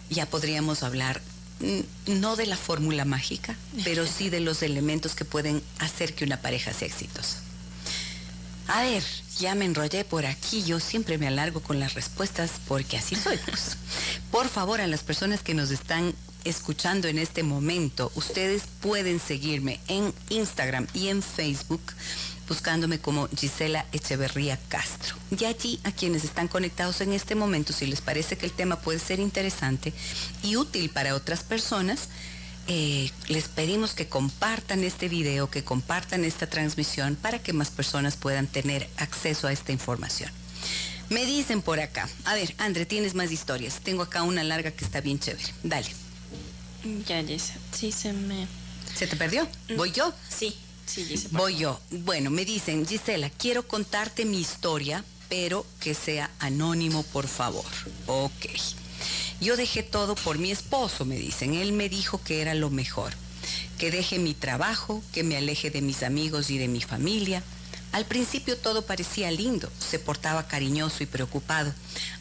[0.10, 1.22] ya podríamos hablar
[2.08, 6.42] no de la fórmula mágica, pero sí de los elementos que pueden hacer que una
[6.42, 7.38] pareja sea exitosa.
[8.68, 9.04] A ver,
[9.38, 13.38] ya me enrollé por aquí, yo siempre me alargo con las respuestas porque así soy.
[13.46, 13.78] Pues.
[14.32, 16.14] Por favor, a las personas que nos están
[16.46, 21.82] escuchando en este momento, ustedes pueden seguirme en Instagram y en Facebook
[22.48, 25.16] buscándome como Gisela Echeverría Castro.
[25.38, 28.80] Y allí a quienes están conectados en este momento, si les parece que el tema
[28.80, 29.94] puede ser interesante
[30.44, 32.10] y útil para otras personas,
[32.68, 38.16] eh, les pedimos que compartan este video, que compartan esta transmisión para que más personas
[38.16, 40.32] puedan tener acceso a esta información.
[41.10, 43.82] Me dicen por acá, a ver, André, tienes más historias.
[43.84, 45.54] Tengo acá una larga que está bien chévere.
[45.64, 45.90] Dale.
[47.06, 48.48] Ya, Gisela, sí se me...
[48.96, 49.48] ¿Se te perdió?
[49.76, 50.14] ¿Voy yo?
[50.30, 50.56] Sí.
[50.92, 51.38] Sí, Gisela.
[51.38, 51.80] Voy yo.
[51.90, 57.66] Bueno, me dicen, Gisela, quiero contarte mi historia, pero que sea anónimo, por favor.
[58.08, 58.48] Ok.
[59.40, 61.54] Yo dejé todo por mi esposo, me dicen.
[61.54, 63.14] Él me dijo que era lo mejor.
[63.78, 67.42] Que deje mi trabajo, que me aleje de mis amigos y de mi familia.
[67.94, 71.74] Al principio todo parecía lindo, se portaba cariñoso y preocupado,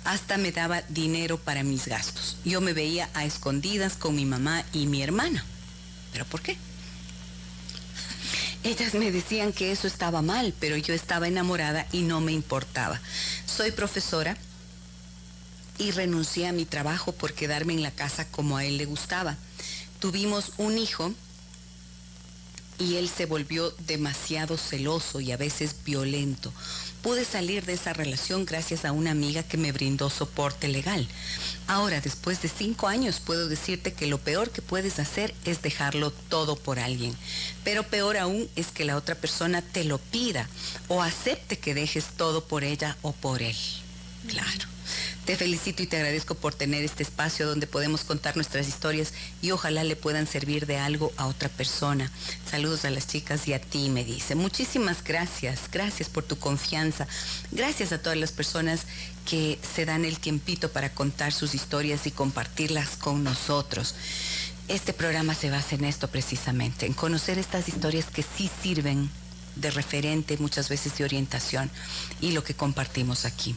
[0.04, 2.38] hasta me daba dinero para mis gastos.
[2.44, 5.44] Yo me veía a escondidas con mi mamá y mi hermana.
[6.12, 6.56] ¿Pero por qué?
[8.62, 13.00] Ellas me decían que eso estaba mal, pero yo estaba enamorada y no me importaba.
[13.46, 14.36] Soy profesora
[15.78, 19.38] y renuncié a mi trabajo por quedarme en la casa como a él le gustaba.
[19.98, 21.14] Tuvimos un hijo
[22.78, 26.52] y él se volvió demasiado celoso y a veces violento.
[27.02, 31.08] Pude salir de esa relación gracias a una amiga que me brindó soporte legal.
[31.66, 36.10] Ahora, después de cinco años, puedo decirte que lo peor que puedes hacer es dejarlo
[36.10, 37.16] todo por alguien.
[37.64, 40.46] Pero peor aún es que la otra persona te lo pida
[40.88, 43.56] o acepte que dejes todo por ella o por él.
[44.28, 44.66] Claro.
[45.30, 49.52] Te felicito y te agradezco por tener este espacio donde podemos contar nuestras historias y
[49.52, 52.10] ojalá le puedan servir de algo a otra persona.
[52.50, 54.34] Saludos a las chicas y a ti, me dice.
[54.34, 57.06] Muchísimas gracias, gracias por tu confianza.
[57.52, 58.86] Gracias a todas las personas
[59.24, 63.94] que se dan el tiempito para contar sus historias y compartirlas con nosotros.
[64.66, 69.08] Este programa se basa en esto precisamente, en conocer estas historias que sí sirven
[69.54, 71.70] de referente, muchas veces de orientación,
[72.20, 73.54] y lo que compartimos aquí.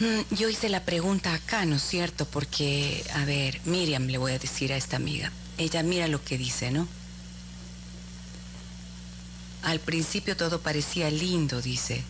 [0.00, 2.24] Mm, yo hice la pregunta acá, ¿no es cierto?
[2.24, 5.30] Porque, a ver, Miriam le voy a decir a esta amiga.
[5.58, 6.88] Ella mira lo que dice, ¿no?
[9.62, 12.02] Al principio todo parecía lindo, dice.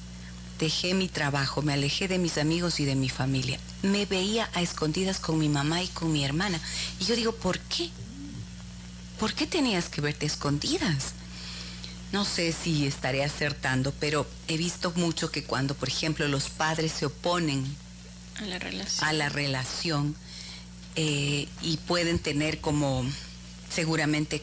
[0.61, 3.59] Dejé mi trabajo, me alejé de mis amigos y de mi familia.
[3.83, 6.61] Me veía a escondidas con mi mamá y con mi hermana.
[7.01, 7.91] Y yo digo, ¿por qué?
[9.19, 11.15] ¿Por qué tenías que verte escondidas?
[12.13, 16.93] No sé si estaré acertando, pero he visto mucho que cuando, por ejemplo, los padres
[16.93, 17.65] se oponen
[18.41, 20.17] a la relación, a la relación
[20.97, 23.05] eh, y pueden tener como
[23.73, 24.43] seguramente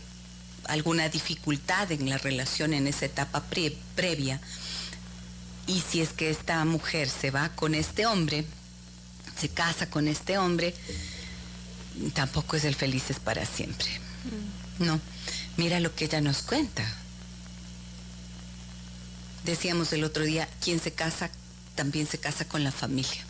[0.65, 3.43] alguna dificultad en la relación en esa etapa
[3.95, 4.41] previa,
[5.65, 8.45] y si es que esta mujer se va con este hombre,
[9.37, 10.73] se casa con este hombre,
[12.13, 13.87] tampoco es el felices para siempre.
[14.79, 14.85] Mm.
[14.85, 14.99] No,
[15.57, 16.85] mira lo que ella nos cuenta
[19.47, 21.29] Decíamos el otro día, quien se casa
[21.75, 23.23] también se casa con la familia.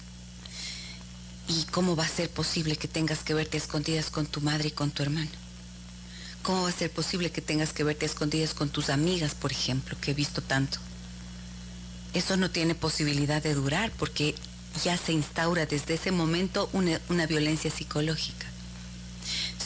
[1.48, 4.72] ¿Y cómo va a ser posible que tengas que verte escondidas con tu madre y
[4.72, 5.32] con tu hermano?
[6.44, 9.98] ¿Cómo va a ser posible que tengas que verte escondidas con tus amigas, por ejemplo,
[10.02, 10.80] que he visto tanto?
[12.14, 14.36] Eso no tiene posibilidad de durar porque
[14.84, 18.48] ya se instaura desde ese momento una, una violencia psicológica.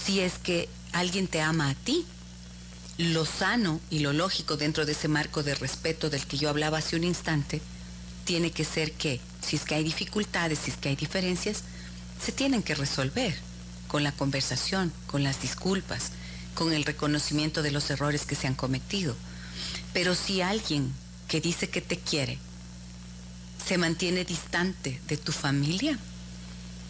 [0.05, 2.05] Si es que alguien te ama a ti,
[2.97, 6.77] lo sano y lo lógico dentro de ese marco de respeto del que yo hablaba
[6.79, 7.61] hace un instante,
[8.25, 11.63] tiene que ser que, si es que hay dificultades, si es que hay diferencias,
[12.23, 13.35] se tienen que resolver
[13.87, 16.11] con la conversación, con las disculpas,
[16.53, 19.15] con el reconocimiento de los errores que se han cometido.
[19.93, 20.93] Pero si alguien
[21.27, 22.37] que dice que te quiere
[23.65, 25.97] se mantiene distante de tu familia,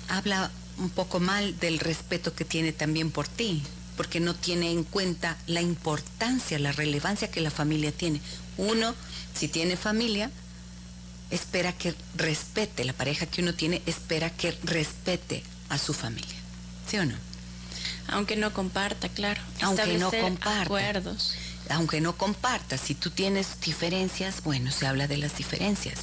[0.10, 3.64] habla un poco mal del respeto que tiene también por ti,
[3.98, 8.22] porque no tiene en cuenta la importancia, la relevancia que la familia tiene.
[8.58, 8.96] Uno,
[9.36, 10.32] si tiene familia,
[11.32, 16.36] espera que respete, la pareja que uno tiene espera que respete a su familia.
[16.90, 17.16] ¿Sí o no?
[18.08, 19.42] Aunque no comparta, claro.
[19.62, 20.62] Aunque no comparta.
[20.64, 21.34] Acuerdos.
[21.70, 26.00] Aunque no comparta, si tú tienes diferencias, bueno, se habla de las diferencias.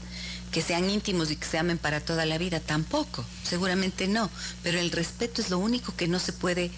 [0.51, 3.25] Que sean íntimos y que se amen para toda la vida, tampoco.
[3.43, 4.31] Seguramente no.
[4.63, 6.71] Pero el respeto es lo único que no se puede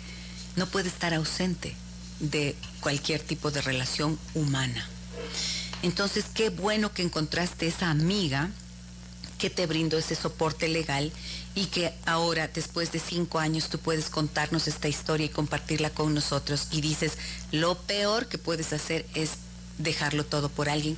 [0.56, 1.74] no puede estar ausente
[2.18, 4.86] de cualquier tipo de relación humana.
[5.82, 8.50] Entonces, qué bueno que encontraste esa amiga
[9.38, 11.10] que te brindó ese soporte legal
[11.54, 16.14] y que ahora, después de cinco años, tú puedes contarnos esta historia y compartirla con
[16.14, 16.68] nosotros.
[16.70, 17.12] Y dices,
[17.50, 19.30] lo peor que puedes hacer es
[19.78, 20.96] dejarlo todo por alguien.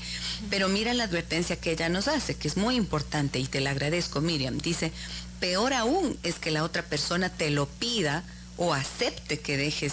[0.50, 3.70] Pero mira la advertencia que ella nos hace, que es muy importante y te la
[3.70, 4.58] agradezco, Miriam.
[4.58, 4.92] Dice,
[5.38, 8.24] peor aún es que la otra persona te lo pida
[8.56, 9.92] o acepte que dejes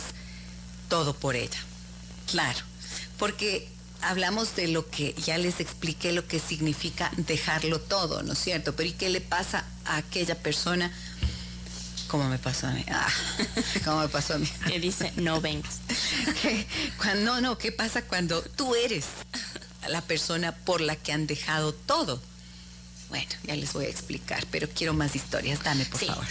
[0.90, 1.60] todo por ella.
[2.28, 2.60] Claro,
[3.18, 3.70] porque
[4.02, 8.76] hablamos de lo que ya les expliqué lo que significa dejarlo todo, ¿no es cierto?
[8.76, 10.92] Pero ¿y qué le pasa a aquella persona?
[12.08, 12.84] ¿Cómo me pasó a mí?
[12.90, 13.08] Ah,
[13.86, 14.48] ¿Cómo me pasó a mí?
[14.68, 15.80] Que dice no vengas.
[16.98, 19.06] cuando, no, no, ¿qué pasa cuando tú eres
[19.88, 22.22] la persona por la que han dejado todo?
[23.10, 25.64] Bueno, ya les voy a explicar, pero quiero más historias.
[25.64, 26.26] Dame, por favor.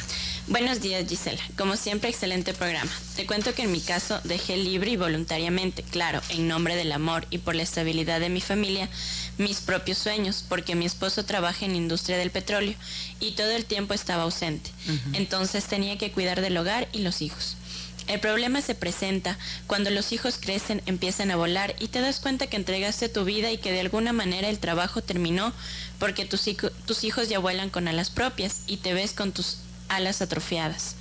[0.48, 2.90] Buenos días Gisela, como siempre excelente programa.
[3.16, 7.26] Te cuento que en mi caso dejé libre y voluntariamente, claro, en nombre del amor
[7.28, 8.88] y por la estabilidad de mi familia,
[9.36, 12.74] mis propios sueños, porque mi esposo trabaja en industria del petróleo
[13.20, 14.70] y todo el tiempo estaba ausente.
[15.12, 17.58] Entonces tenía que cuidar del hogar y los hijos.
[18.06, 19.36] El problema se presenta
[19.66, 23.50] cuando los hijos crecen, empiezan a volar y te das cuenta que entregaste tu vida
[23.50, 25.52] y que de alguna manera el trabajo terminó
[25.98, 26.48] porque tus,
[26.86, 29.58] tus hijos ya vuelan con alas propias y te ves con tus
[29.88, 30.96] alas atrofiadas.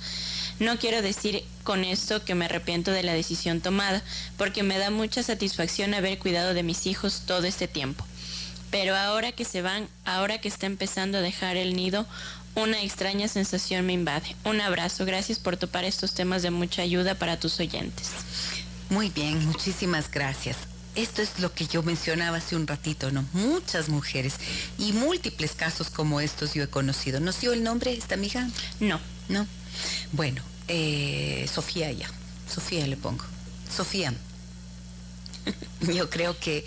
[0.60, 4.02] No quiero decir con esto que me arrepiento de la decisión tomada,
[4.36, 8.04] porque me da mucha satisfacción haber cuidado de mis hijos todo este tiempo.
[8.70, 12.06] Pero ahora que se van, ahora que está empezando a dejar el nido,
[12.54, 14.34] una extraña sensación me invade.
[14.44, 18.10] Un abrazo, gracias por topar estos temas de mucha ayuda para tus oyentes.
[18.90, 20.56] Muy bien, muchísimas gracias.
[20.94, 23.24] Esto es lo que yo mencionaba hace un ratito, ¿no?
[23.32, 24.34] Muchas mujeres
[24.78, 27.20] y múltiples casos como estos yo he conocido.
[27.20, 28.48] ¿Nos dio el nombre esta amiga?
[28.80, 29.00] No.
[29.28, 29.46] ¿No?
[30.12, 32.10] Bueno, eh, Sofía ya.
[32.52, 33.24] Sofía le pongo.
[33.74, 34.12] Sofía.
[35.80, 36.64] yo creo que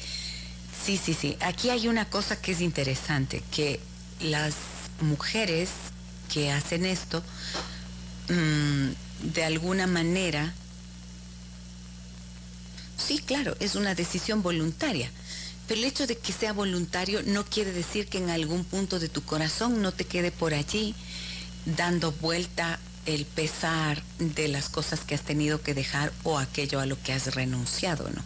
[0.85, 1.37] sí, sí, sí.
[1.41, 3.79] Aquí hay una cosa que es interesante, que
[4.21, 4.53] las
[5.01, 5.69] mujeres
[6.33, 7.23] que hacen esto,
[8.29, 10.53] mm, de alguna manera,
[13.01, 15.11] sí, claro, es una decisión voluntaria.
[15.67, 19.09] Pero el hecho de que sea voluntario no quiere decir que en algún punto de
[19.09, 20.95] tu corazón no te quede por allí
[21.65, 26.85] dando vuelta el pesar de las cosas que has tenido que dejar o aquello a
[26.85, 28.23] lo que has renunciado, ¿no?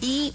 [0.00, 0.32] Y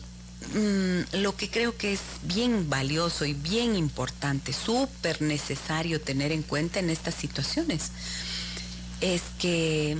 [0.54, 6.44] mm, lo que creo que es bien valioso y bien importante, súper necesario tener en
[6.44, 7.92] cuenta en estas situaciones,
[9.02, 9.98] es que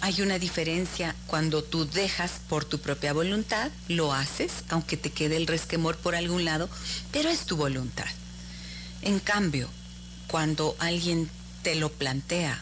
[0.00, 5.36] hay una diferencia cuando tú dejas por tu propia voluntad, lo haces, aunque te quede
[5.36, 6.68] el resquemor por algún lado,
[7.10, 8.06] pero es tu voluntad.
[9.02, 9.68] En cambio,
[10.28, 11.28] cuando alguien
[11.62, 12.60] te lo plantea,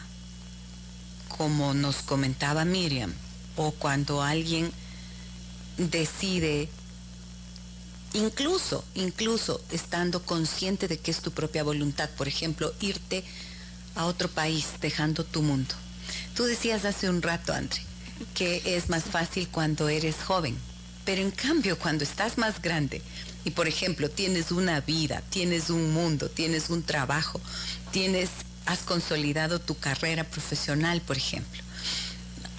[1.27, 3.13] como nos comentaba Miriam,
[3.55, 4.71] o cuando alguien
[5.77, 6.69] decide,
[8.13, 13.23] incluso, incluso estando consciente de que es tu propia voluntad, por ejemplo, irte
[13.95, 15.75] a otro país dejando tu mundo
[16.37, 17.81] Tú decías hace un rato, André,
[18.35, 20.55] que es más fácil cuando eres joven,
[21.03, 23.01] pero en cambio cuando estás más grande
[23.43, 27.41] y por ejemplo tienes una vida, tienes un mundo, tienes un trabajo,
[27.89, 28.29] tienes,
[28.67, 31.63] has consolidado tu carrera profesional, por ejemplo.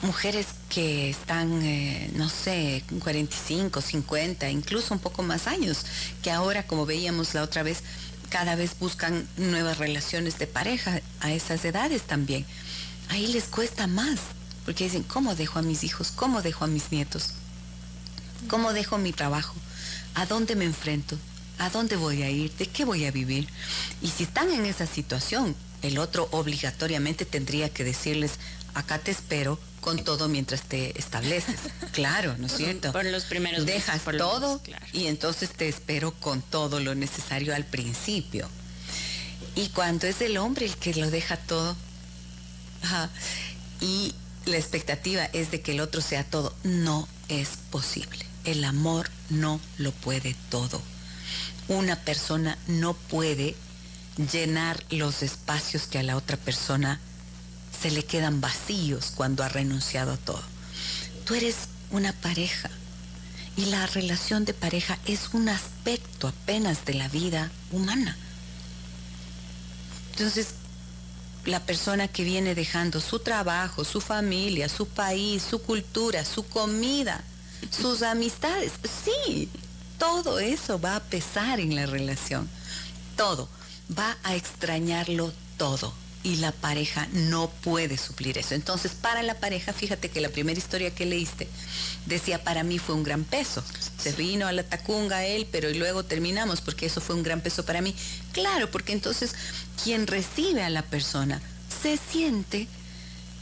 [0.03, 5.87] Mujeres que están, eh, no sé, 45, 50, incluso un poco más años,
[6.25, 7.85] que ahora, como veíamos la otra vez,
[8.29, 12.45] cada vez buscan nuevas relaciones de pareja a esas edades también
[13.09, 14.19] ahí les cuesta más,
[14.65, 16.11] porque dicen, ¿cómo dejo a mis hijos?
[16.15, 17.31] ¿Cómo dejo a mis nietos?
[18.49, 19.55] ¿Cómo dejo mi trabajo?
[20.15, 21.19] ¿A dónde me enfrento?
[21.59, 22.53] ¿A dónde voy a ir?
[22.53, 23.49] ¿De qué voy a vivir?
[24.01, 28.33] Y si están en esa situación, el otro obligatoriamente tendría que decirles,
[28.75, 31.57] acá te espero con todo mientras te estableces.
[31.93, 32.93] Claro, ¿no es cierto?
[32.93, 34.61] Por los primeros Dejas todo
[34.93, 38.49] y entonces te espero con todo lo necesario al principio.
[39.57, 41.77] Y cuando es el hombre el que lo deja todo,
[43.81, 44.15] y
[44.45, 46.55] la expectativa es de que el otro sea todo.
[46.65, 48.27] No es posible.
[48.45, 50.81] El amor no lo puede todo.
[51.69, 53.55] Una persona no puede
[54.33, 56.99] llenar los espacios que a la otra persona
[57.81, 60.43] se le quedan vacíos cuando ha renunciado a todo.
[61.25, 61.57] Tú eres
[61.91, 62.71] una pareja
[63.57, 68.17] y la relación de pareja es un aspecto apenas de la vida humana.
[70.13, 70.49] Entonces,
[71.49, 77.23] la persona que viene dejando su trabajo, su familia, su país, su cultura, su comida,
[77.71, 78.73] sus amistades.
[79.05, 79.49] Sí,
[79.99, 82.49] todo eso va a pesar en la relación.
[83.17, 83.49] Todo.
[83.99, 85.93] Va a extrañarlo todo.
[86.25, 88.55] Y la pareja no puede suplir eso.
[88.55, 91.49] Entonces, para la pareja, fíjate que la primera historia que leíste
[92.07, 93.63] decía, para mí fue un gran peso.
[93.99, 97.65] Se vino a la tacunga él, pero luego terminamos porque eso fue un gran peso
[97.65, 97.95] para mí.
[98.33, 99.35] Claro, porque entonces
[99.83, 101.41] quien recibe a la persona
[101.83, 102.67] se siente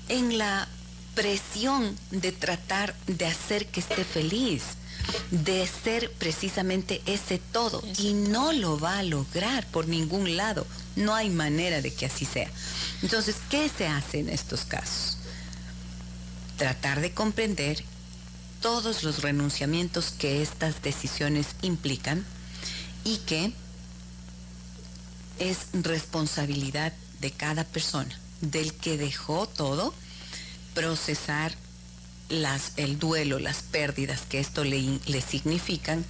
[0.09, 0.69] en la
[1.15, 4.63] presión de tratar de hacer que esté feliz,
[5.31, 7.83] de ser precisamente ese todo.
[7.99, 10.67] Y no lo va a lograr por ningún lado.
[10.97, 12.51] No hay manera de que así sea.
[13.03, 15.19] Entonces, ¿qué se hace en estos casos?
[16.57, 17.85] Tratar de comprender
[18.61, 22.25] todos los renunciamientos que estas decisiones implican
[23.05, 23.53] y que
[25.39, 29.95] es responsabilidad de cada persona, del que dejó todo,
[30.75, 31.55] procesar
[32.29, 36.05] las, el duelo, las pérdidas que esto le, le significan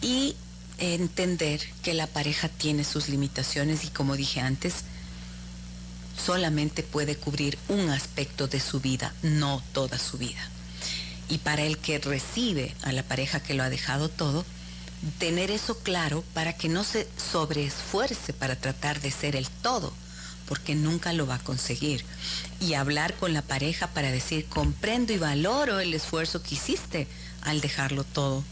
[0.00, 0.36] y
[0.78, 4.84] entender que la pareja tiene sus limitaciones y como dije antes,
[6.24, 10.40] solamente puede cubrir un aspecto de su vida, no toda su vida.
[11.28, 14.44] Y para el que recibe a la pareja que lo ha dejado todo,
[15.18, 19.92] tener eso claro para que no se sobreesfuerce para tratar de ser el todo,
[20.48, 22.04] porque nunca lo va a conseguir.
[22.60, 27.06] Y hablar con la pareja para decir, comprendo y valoro el esfuerzo que hiciste
[27.42, 28.42] al dejarlo todo.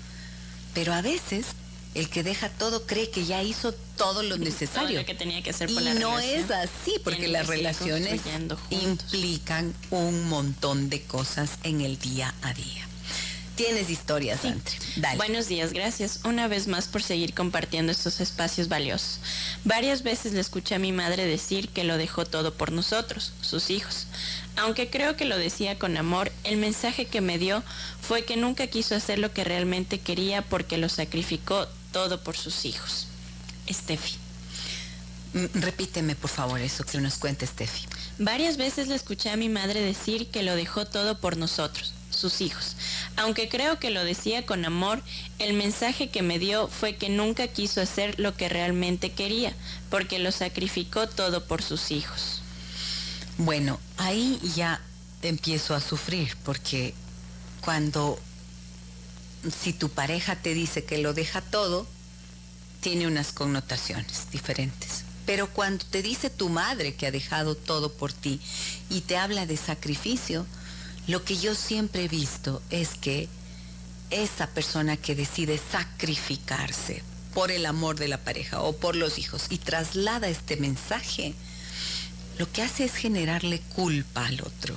[0.75, 1.47] Pero a veces
[1.95, 5.05] el que deja todo cree que ya hizo todo lo necesario.
[5.07, 8.21] que tenía que hacer y no es así, porque las relaciones
[8.69, 12.86] implican un montón de cosas en el día a día.
[13.57, 14.55] Tienes historias, sí.
[15.17, 19.19] Buenos días, gracias una vez más por seguir compartiendo estos espacios valiosos.
[19.65, 23.71] Varias veces le escuché a mi madre decir que lo dejó todo por nosotros, sus
[23.71, 24.09] hijos.
[24.57, 27.63] Aunque creo que lo decía con amor, el mensaje que me dio
[28.03, 32.67] fue que nunca quiso hacer lo que realmente quería porque lo sacrificó todo por sus
[32.67, 33.07] hijos.
[33.71, 34.17] Steffi.
[35.33, 37.87] Mm, repíteme, por favor, eso que nos cuente Steffi.
[38.19, 42.41] Varias veces le escuché a mi madre decir que lo dejó todo por nosotros, sus
[42.41, 42.77] hijos.
[43.17, 45.03] Aunque creo que lo decía con amor,
[45.39, 49.55] el mensaje que me dio fue que nunca quiso hacer lo que realmente quería,
[49.91, 52.43] porque lo sacrificó todo por sus hijos.
[53.39, 54.81] Bueno, ahí ya
[55.23, 56.95] empiezo a sufrir, porque
[57.61, 58.19] cuando
[59.63, 61.87] si tu pareja te dice que lo deja todo,
[62.81, 65.05] tiene unas connotaciones diferentes.
[65.27, 68.41] Pero cuando te dice tu madre que ha dejado todo por ti
[68.89, 70.47] y te habla de sacrificio,
[71.07, 73.29] lo que yo siempre he visto es que
[74.11, 77.03] esa persona que decide sacrificarse
[77.35, 81.35] por el amor de la pareja o por los hijos y traslada este mensaje,
[82.39, 84.77] lo que hace es generarle culpa al otro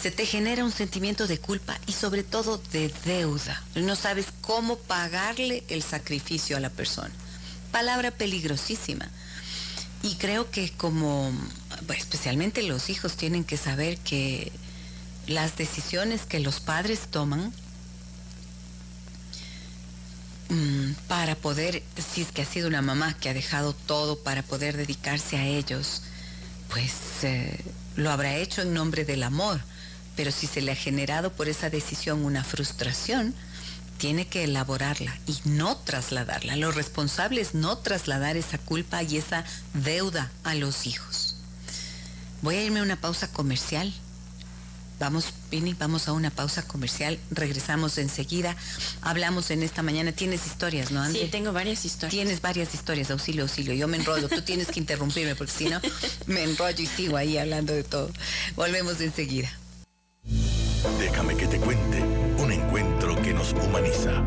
[0.00, 3.62] se te genera un sentimiento de culpa y sobre todo de deuda.
[3.74, 7.10] No sabes cómo pagarle el sacrificio a la persona.
[7.72, 9.08] Palabra peligrosísima.
[10.02, 11.32] Y creo que como,
[11.96, 14.52] especialmente los hijos tienen que saber que
[15.28, 17.52] las decisiones que los padres toman
[20.48, 24.42] mm, para poder, si es que ha sido una mamá que ha dejado todo para
[24.42, 26.02] poder dedicarse a ellos,
[26.68, 27.64] pues eh,
[27.96, 29.60] lo habrá hecho en nombre del amor
[30.18, 33.36] pero si se le ha generado por esa decisión una frustración,
[33.98, 36.56] tiene que elaborarla y no trasladarla.
[36.56, 41.36] Lo responsable es no trasladar esa culpa y esa deuda a los hijos.
[42.42, 43.94] Voy a irme a una pausa comercial.
[44.98, 47.18] Vamos, Pini, vamos a una pausa comercial.
[47.30, 48.56] Regresamos enseguida.
[49.00, 50.12] Hablamos en esta mañana.
[50.12, 52.10] Tienes historias, ¿no, Sí, tengo varias historias.
[52.10, 53.10] Tienes varias historias.
[53.10, 53.74] Auxilio, auxilio.
[53.74, 54.28] Yo me enrollo.
[54.28, 55.80] Tú tienes que interrumpirme porque si no,
[56.26, 58.10] me enrollo y sigo ahí hablando de todo.
[58.56, 59.50] Volvemos enseguida.
[60.98, 62.02] Déjame que te cuente
[62.38, 64.22] un encuentro que nos humaniza.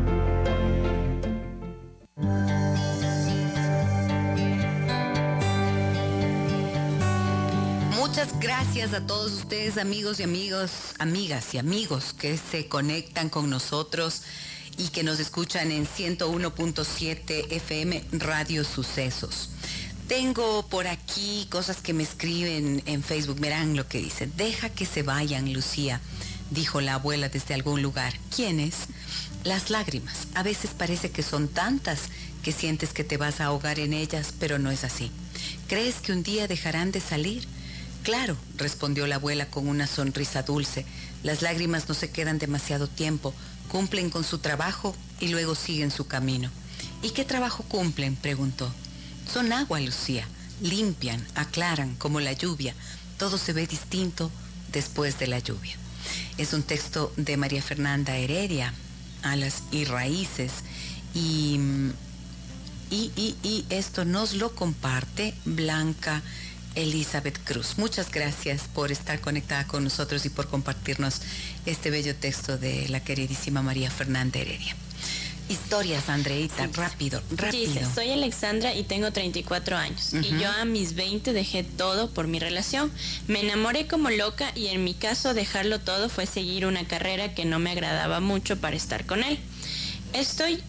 [8.12, 13.48] Muchas gracias a todos ustedes, amigos y amigos, amigas y amigos que se conectan con
[13.48, 14.20] nosotros
[14.76, 19.48] y que nos escuchan en 101.7 FM Radio Sucesos.
[20.08, 23.40] Tengo por aquí cosas que me escriben en Facebook.
[23.40, 24.26] Verán lo que dice.
[24.26, 25.98] Deja que se vayan, Lucía,
[26.50, 28.12] dijo la abuela desde algún lugar.
[28.36, 28.74] ¿Quiénes?
[29.42, 30.28] Las lágrimas.
[30.34, 32.10] A veces parece que son tantas
[32.42, 35.10] que sientes que te vas a ahogar en ellas, pero no es así.
[35.66, 37.48] ¿Crees que un día dejarán de salir?
[38.02, 40.84] Claro, respondió la abuela con una sonrisa dulce.
[41.22, 43.32] Las lágrimas no se quedan demasiado tiempo,
[43.68, 46.50] cumplen con su trabajo y luego siguen su camino.
[47.02, 48.16] ¿Y qué trabajo cumplen?
[48.16, 48.72] preguntó.
[49.32, 50.26] Son agua, Lucía.
[50.60, 52.74] Limpian, aclaran, como la lluvia.
[53.18, 54.32] Todo se ve distinto
[54.72, 55.76] después de la lluvia.
[56.38, 58.74] Es un texto de María Fernanda Heredia,
[59.22, 60.52] Alas y Raíces.
[61.14, 61.60] Y,
[62.90, 66.20] y, y esto nos lo comparte Blanca
[66.74, 67.78] Elizabeth Cruz.
[67.78, 71.22] Muchas gracias por estar conectada con nosotros y por compartirnos
[71.66, 74.74] este bello texto de la queridísima María Fernanda Heredia.
[75.48, 77.74] Historias, Andreita, rápido, rápido.
[77.74, 80.14] Dice, soy Alexandra y tengo 34 años.
[80.14, 82.90] Y yo a mis 20 dejé todo por mi relación.
[83.26, 87.44] Me enamoré como loca y en mi caso dejarlo todo fue seguir una carrera que
[87.44, 89.38] no me agradaba mucho para estar con él.
[90.14, 90.62] Estoy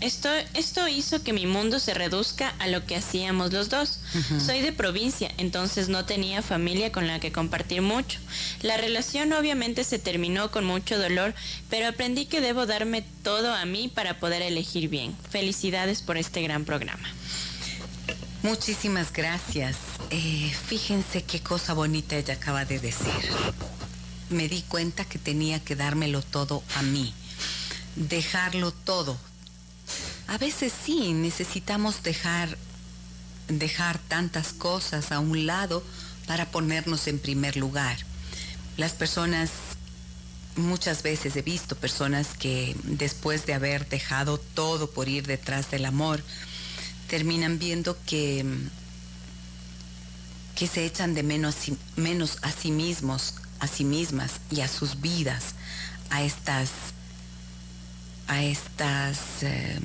[0.00, 4.00] esto, esto hizo que mi mundo se reduzca a lo que hacíamos los dos.
[4.44, 8.18] Soy de provincia, entonces no tenía familia con la que compartir mucho.
[8.62, 11.34] La relación obviamente se terminó con mucho dolor,
[11.70, 15.16] pero aprendí que debo darme todo a mí para poder elegir bien.
[15.30, 17.08] Felicidades por este gran programa.
[18.42, 19.76] Muchísimas gracias.
[20.10, 23.12] Eh, fíjense qué cosa bonita ella acaba de decir.
[24.28, 27.14] Me di cuenta que tenía que dármelo todo a mí,
[27.96, 29.18] dejarlo todo
[30.28, 32.56] a veces sí necesitamos dejar,
[33.48, 35.82] dejar tantas cosas a un lado
[36.26, 37.96] para ponernos en primer lugar.
[38.76, 39.50] Las personas,
[40.56, 45.84] muchas veces he visto personas que después de haber dejado todo por ir detrás del
[45.84, 46.22] amor,
[47.08, 48.44] terminan viendo que,
[50.56, 51.56] que se echan de menos,
[51.94, 55.54] menos a sí mismos, a sí mismas y a sus vidas,
[56.10, 56.70] a estas,
[58.26, 59.78] a estas, eh,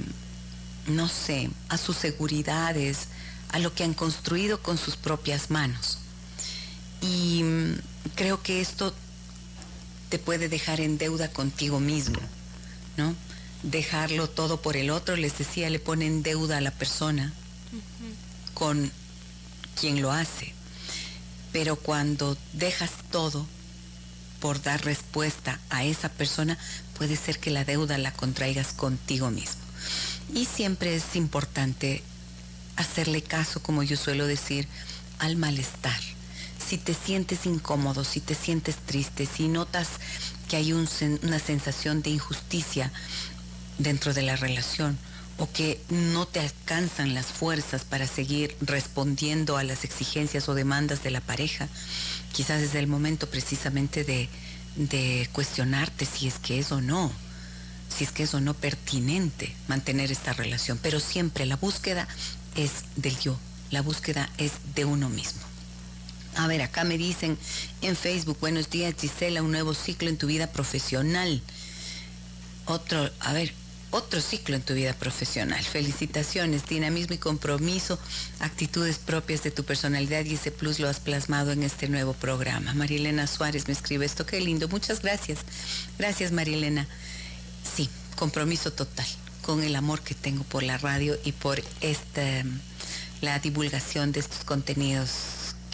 [0.88, 3.07] no sé, a sus seguridades,
[3.49, 5.99] a lo que han construido con sus propias manos.
[7.01, 7.73] Y mm,
[8.15, 8.93] creo que esto
[10.09, 12.19] te puede dejar en deuda contigo mismo,
[12.97, 13.15] ¿no?
[13.63, 17.32] Dejarlo todo por el otro, les decía, le pone en deuda a la persona
[18.53, 18.91] con
[19.79, 20.53] quien lo hace.
[21.51, 23.45] Pero cuando dejas todo
[24.39, 26.57] por dar respuesta a esa persona,
[26.97, 29.61] puede ser que la deuda la contraigas contigo mismo.
[30.34, 32.01] Y siempre es importante
[32.77, 34.67] hacerle caso, como yo suelo decir,
[35.19, 35.99] al malestar.
[36.65, 39.89] Si te sientes incómodo, si te sientes triste, si notas
[40.47, 42.91] que hay una sensación de injusticia
[43.77, 44.97] dentro de la relación
[45.38, 51.03] o que no te alcanzan las fuerzas para seguir respondiendo a las exigencias o demandas
[51.03, 51.67] de la pareja,
[52.32, 54.29] quizás es el momento precisamente de,
[54.75, 57.11] de cuestionarte si es que es o no
[58.01, 62.07] si es que es o no pertinente mantener esta relación, pero siempre la búsqueda
[62.55, 63.37] es del yo,
[63.69, 65.41] la búsqueda es de uno mismo.
[66.35, 67.37] A ver, acá me dicen
[67.83, 71.43] en Facebook, buenos días Gisela, un nuevo ciclo en tu vida profesional.
[72.65, 73.53] Otro, a ver,
[73.91, 75.63] otro ciclo en tu vida profesional.
[75.63, 77.99] Felicitaciones, dinamismo y compromiso,
[78.39, 82.73] actitudes propias de tu personalidad y ese plus lo has plasmado en este nuevo programa.
[82.73, 85.41] Marilena Suárez me escribe esto, qué lindo, muchas gracias.
[85.99, 86.87] Gracias Marilena.
[87.64, 89.05] Sí, compromiso total
[89.41, 92.43] con el amor que tengo por la radio y por esta,
[93.22, 95.12] la divulgación de estos contenidos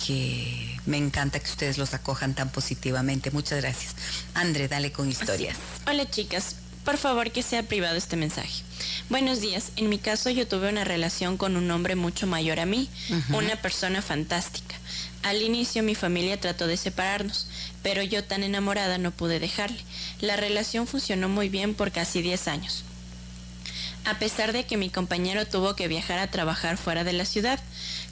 [0.06, 3.32] que me encanta que ustedes los acojan tan positivamente.
[3.32, 3.96] Muchas gracias.
[4.34, 5.58] André, dale con historias.
[5.86, 8.64] Hola chicas, por favor que sea privado este mensaje.
[9.10, 12.66] Buenos días, en mi caso yo tuve una relación con un hombre mucho mayor a
[12.66, 12.90] mí,
[13.34, 14.76] una persona fantástica.
[15.24, 17.48] Al inicio mi familia trató de separarnos,
[17.84, 19.80] pero yo tan enamorada no pude dejarle.
[20.22, 22.84] La relación funcionó muy bien por casi 10 años.
[24.08, 27.60] A pesar de que mi compañero tuvo que viajar a trabajar fuera de la ciudad,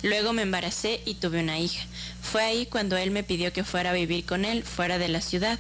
[0.04, 1.86] luego me embaracé y tuve una hija.
[2.22, 5.22] Fue ahí cuando él me pidió que fuera a vivir con él fuera de la
[5.22, 5.58] ciudad.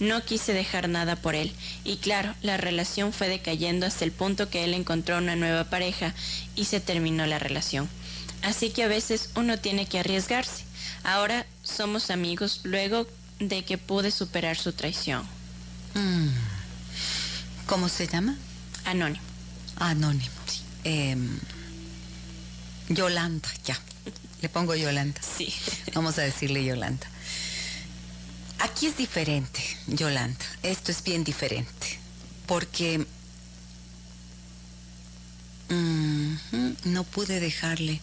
[0.00, 1.52] No quise dejar nada por él.
[1.84, 6.14] Y claro, la relación fue decayendo hasta el punto que él encontró una nueva pareja
[6.56, 7.88] y se terminó la relación.
[8.42, 10.65] Así que a veces uno tiene que arriesgarse.
[11.06, 13.06] Ahora somos amigos luego
[13.38, 15.22] de que pude superar su traición.
[15.94, 16.30] Mm.
[17.66, 18.36] ¿Cómo se llama?
[18.84, 19.22] Anónimo.
[19.76, 20.34] Anónimo.
[20.82, 21.38] Em,
[22.88, 23.78] Yolanda, ya.
[24.42, 25.20] Le pongo Yolanda.
[25.22, 25.54] Sí.
[25.94, 27.06] Vamos a decirle Yolanda.
[28.58, 30.44] Aquí es diferente, Yolanda.
[30.64, 32.00] Esto es bien diferente.
[32.46, 33.06] Porque
[36.84, 38.00] no pude dejarle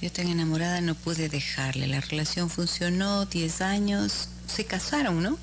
[0.00, 1.86] yo tan enamorada no pude dejarle.
[1.88, 4.28] La relación funcionó 10 años.
[4.46, 5.38] Se casaron, ¿no?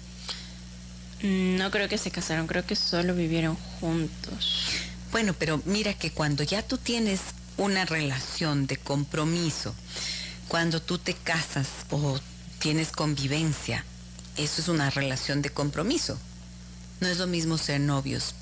[1.21, 4.67] Mm, no creo que se casaron, creo que solo vivieron juntos.
[5.11, 7.19] Bueno, pero mira que cuando ya tú tienes
[7.57, 9.73] una relación de compromiso,
[10.47, 12.19] cuando tú te casas o
[12.59, 13.83] tienes convivencia,
[14.37, 16.17] eso es una relación de compromiso.
[17.01, 18.35] No es lo mismo ser novios.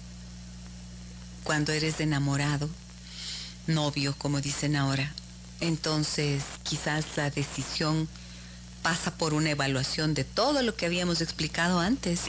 [1.43, 2.69] Cuando eres enamorado,
[3.67, 5.13] novio, como dicen ahora,
[5.63, 8.09] entonces quizás la decisión
[8.81, 12.23] pasa por una evaluación de todo lo que habíamos explicado antes,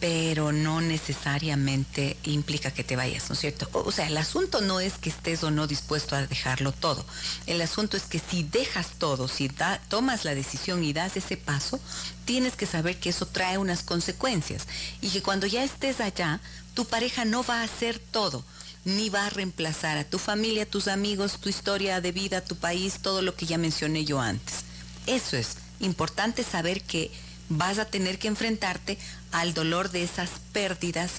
[0.00, 3.68] pero no necesariamente implica que te vayas, ¿no es cierto?
[3.72, 7.06] O sea, el asunto no es que estés o no dispuesto a dejarlo todo.
[7.46, 9.48] El asunto es que si dejas todo, si
[9.88, 11.78] tomas la decisión y das ese paso,
[12.24, 14.66] tienes que saber que eso trae unas consecuencias
[15.00, 16.40] y que cuando ya estés allá,
[16.74, 18.44] tu pareja no va a hacer todo
[18.84, 22.98] ni va a reemplazar a tu familia, tus amigos, tu historia de vida, tu país,
[23.00, 24.64] todo lo que ya mencioné yo antes.
[25.06, 27.10] Eso es importante saber que
[27.48, 28.98] vas a tener que enfrentarte
[29.30, 31.12] al dolor de esas pérdidas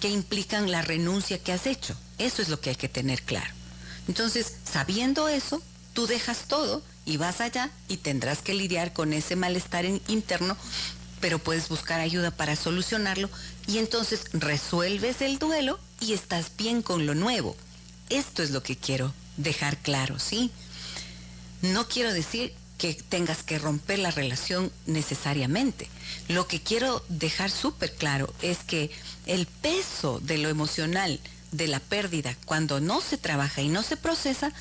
[0.00, 1.96] que implican la renuncia que has hecho.
[2.18, 3.52] Eso es lo que hay que tener claro.
[4.06, 9.36] Entonces, sabiendo eso, tú dejas todo y vas allá y tendrás que lidiar con ese
[9.36, 10.56] malestar interno,
[11.20, 13.28] pero puedes buscar ayuda para solucionarlo
[13.66, 17.56] y entonces resuelves el duelo y estás bien con lo nuevo.
[18.10, 20.50] Esto es lo que quiero dejar claro, ¿sí?
[21.62, 25.88] No quiero decir que tengas que romper la relación necesariamente.
[26.28, 28.90] Lo que quiero dejar súper claro es que
[29.26, 31.20] el peso de lo emocional
[31.50, 34.52] de la pérdida, cuando no se trabaja y no se procesa,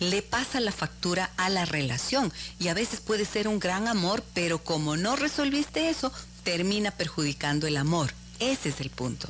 [0.00, 2.32] le pasa la factura a la relación.
[2.58, 6.12] Y a veces puede ser un gran amor, pero como no resolviste eso,
[6.44, 8.12] termina perjudicando el amor.
[8.38, 9.28] Ese es el punto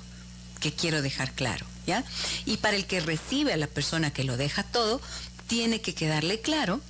[0.61, 2.05] que quiero dejar claro, ¿ya?
[2.45, 5.01] Y para el que recibe a la persona que lo deja todo,
[5.47, 6.81] tiene que quedarle claro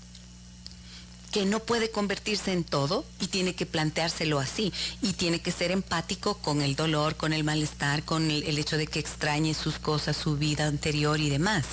[1.36, 5.70] que no puede convertirse en todo y tiene que planteárselo así y tiene que ser
[5.70, 10.16] empático con el dolor, con el malestar, con el, hecho de que extrañe sus cosas,
[10.16, 11.66] su vida anterior y demás,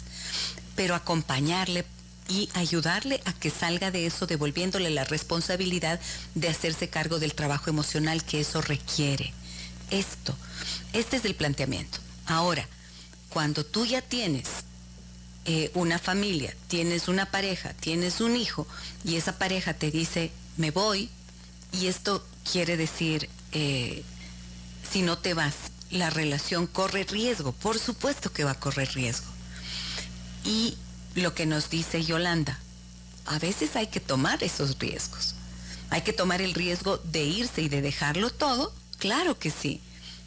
[0.76, 1.86] pero acompañarle
[2.28, 6.00] y ayudarle a que salga de eso devolviéndole la responsabilidad
[6.36, 9.34] de hacerse cargo del trabajo emocional que eso requiere.
[9.91, 10.36] Esto,
[10.94, 12.00] este es el planteamiento.
[12.26, 12.68] Ahora,
[13.30, 14.48] cuando tú ya tienes
[15.46, 18.68] eh, una familia, tienes una pareja, tienes un hijo
[19.04, 21.10] y esa pareja te dice, me voy,
[21.74, 24.04] y esto quiere decir, eh,
[24.89, 25.56] si no te vas,
[25.89, 29.28] la relación corre riesgo, por supuesto que va a correr riesgo.
[30.46, 30.78] Y
[31.16, 32.60] lo que nos dice Yolanda,
[33.26, 35.36] a veces hay que tomar esos riesgos.
[35.89, 39.82] Hay que tomar el riesgo de irse y de dejarlo todo, claro que sí.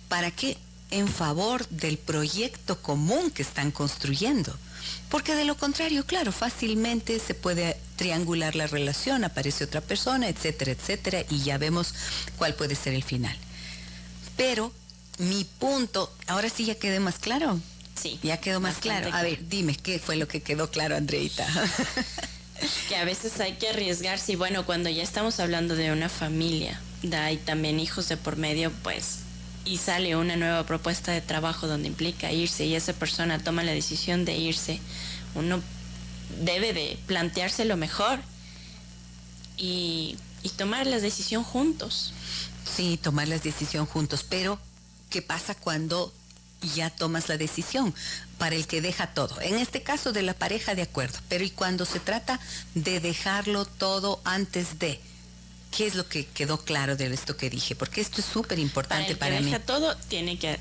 [0.09, 0.57] ¿Para qué?
[0.91, 4.57] En favor del proyecto común que están construyendo.
[5.09, 10.73] Porque de lo contrario, claro, fácilmente se puede triangular la relación, aparece otra persona, etcétera,
[10.73, 11.95] etcétera, y ya vemos
[12.37, 13.37] cuál puede ser el final.
[14.37, 14.73] Pero
[15.19, 17.61] mi punto, ahora sí ya quedé más claro.
[18.01, 18.19] Sí.
[18.23, 19.11] Ya quedó más claro.
[19.13, 21.47] A ver, dime, ¿qué fue lo que quedó claro, Andreita?
[22.89, 26.81] que a veces hay que arriesgarse y bueno, cuando ya estamos hablando de una familia,
[27.13, 29.21] hay también hijos de por medio, pues
[29.67, 33.73] y sale una nueva propuesta de trabajo donde implica irse y esa persona toma la
[33.73, 34.81] decisión de irse,
[35.35, 35.61] uno
[36.41, 38.21] debe de plantearse lo mejor
[39.57, 42.13] y, y tomar la decisión juntos.
[42.77, 44.59] Sí, tomar la decisión juntos, pero
[45.11, 46.13] ¿qué pasa cuando
[46.75, 47.95] ya tomas la decisión?
[48.39, 49.41] Para el que deja todo.
[49.41, 52.39] En este caso de la pareja, de acuerdo, pero ¿y cuando se trata
[52.75, 55.01] de dejarlo todo antes de?
[55.77, 57.75] ¿Qué es lo que quedó claro de esto que dije?
[57.75, 60.59] Porque esto es súper importante para, el que deja todo, tiene que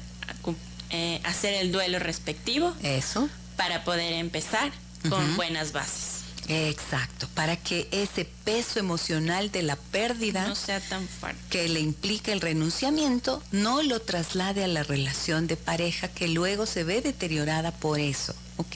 [0.90, 2.76] eh, hacer el duelo respectivo.
[2.84, 3.30] Eso.
[3.56, 4.74] Para poder empezar
[5.10, 6.16] con buenas bases.
[6.50, 11.42] Exacto, para que ese peso emocional de la pérdida no sea tan fuerte.
[11.50, 16.66] Que le implica el renunciamiento, no lo traslade a la relación de pareja que luego
[16.66, 18.36] se ve deteriorada por eso.
[18.58, 18.76] ¿Ok?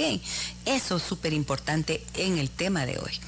[0.65, 3.19] Eso es súper importante en el tema de hoy.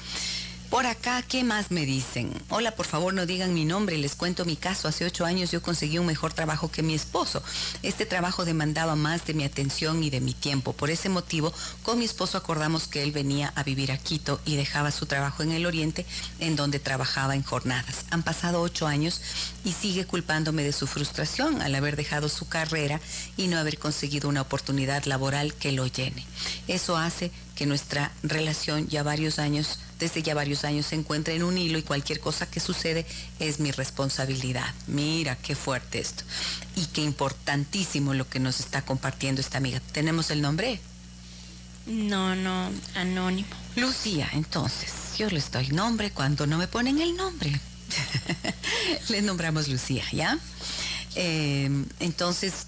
[0.72, 2.32] Por acá, ¿qué más me dicen?
[2.48, 4.88] Hola, por favor no digan mi nombre, les cuento mi caso.
[4.88, 7.42] Hace ocho años yo conseguí un mejor trabajo que mi esposo.
[7.82, 10.72] Este trabajo demandaba más de mi atención y de mi tiempo.
[10.72, 11.52] Por ese motivo,
[11.82, 15.42] con mi esposo acordamos que él venía a vivir a Quito y dejaba su trabajo
[15.42, 16.06] en el oriente,
[16.40, 18.06] en donde trabajaba en jornadas.
[18.08, 19.20] Han pasado ocho años
[19.66, 22.98] y sigue culpándome de su frustración al haber dejado su carrera
[23.36, 26.24] y no haber conseguido una oportunidad laboral que lo llene.
[26.66, 31.44] Eso hace que nuestra relación ya varios años desde ya varios años se encuentra en
[31.44, 33.06] un hilo y cualquier cosa que sucede
[33.38, 34.74] es mi responsabilidad.
[34.88, 36.24] Mira qué fuerte esto.
[36.74, 39.78] Y qué importantísimo lo que nos está compartiendo esta amiga.
[39.92, 40.80] ¿Tenemos el nombre?
[41.86, 43.46] No, no, anónimo.
[43.76, 47.60] Lucía, entonces, yo les doy nombre cuando no me ponen el nombre.
[49.08, 50.36] Les nombramos Lucía, ¿ya?
[51.14, 52.66] Eh, entonces,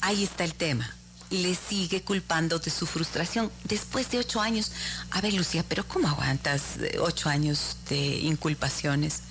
[0.00, 0.94] ahí está el tema
[1.30, 4.72] le sigue culpando de su frustración después de ocho años.
[5.10, 9.22] A ver, Lucía, pero ¿cómo aguantas eh, ocho años de inculpaciones?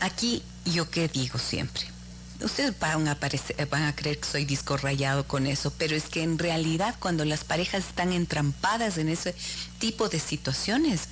[0.00, 1.94] Aquí yo qué digo siempre.
[2.40, 6.96] Ustedes van a, creer que soy disco rayado con eso, pero es que en realidad
[6.98, 9.34] cuando las parejas están entrampadas en ese
[9.78, 11.08] tipo de situaciones,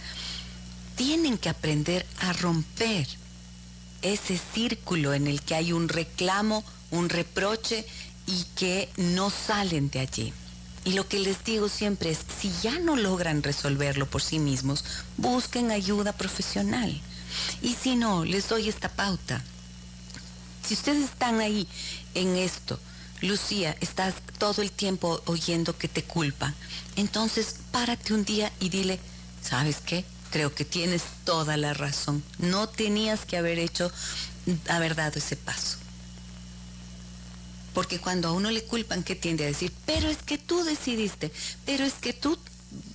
[0.97, 3.07] tienen que aprender a romper
[4.03, 7.87] ese círculo en el que hay un reclamo, un reproche
[8.27, 10.33] y que no salen de allí.
[10.85, 14.85] Y lo que les digo siempre es, si ya no logran resolverlo por sí mismos,
[15.17, 17.01] busquen ayuda profesional.
[17.63, 19.43] Y si no, les doy esta pauta.
[20.67, 21.69] Si ustedes están ahí
[22.15, 22.79] en esto,
[23.21, 26.55] Lucía, estás todo el tiempo oyendo que te culpa,
[26.97, 28.99] entonces párate un día y dile,
[29.43, 30.05] ¿sabes qué?
[30.31, 32.25] Creo que tienes toda la razón.
[32.39, 33.93] No tenías que haber hecho,
[34.69, 35.82] haber dado ese paso.
[37.75, 39.73] Porque cuando a uno le culpan, ¿qué tiende a decir?
[39.87, 41.33] Pero es que tú decidiste,
[41.65, 42.39] pero es que tú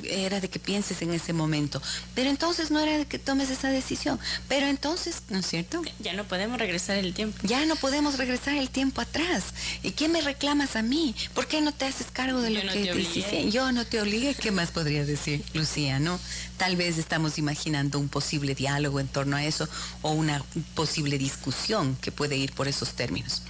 [0.04, 1.82] era de que pienses en ese momento,
[2.16, 5.82] pero entonces no era de que tomes esa decisión, pero entonces, ¿no es cierto?
[6.00, 7.38] Ya no podemos regresar el tiempo.
[7.44, 9.44] Ya no podemos regresar el tiempo atrás.
[9.84, 11.16] ¿Y qué me reclamas a mí?
[11.34, 14.36] ¿Por qué no te haces cargo de lo que te, te Yo no te obligué,
[14.36, 16.20] ¿qué más podría decir, Lucía, no?
[16.58, 19.68] Tal vez estamos imaginando un posible diálogo en torno a eso
[20.02, 20.44] o una
[20.76, 23.42] posible discusión que puede ir por esos términos.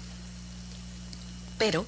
[1.57, 1.85] Pero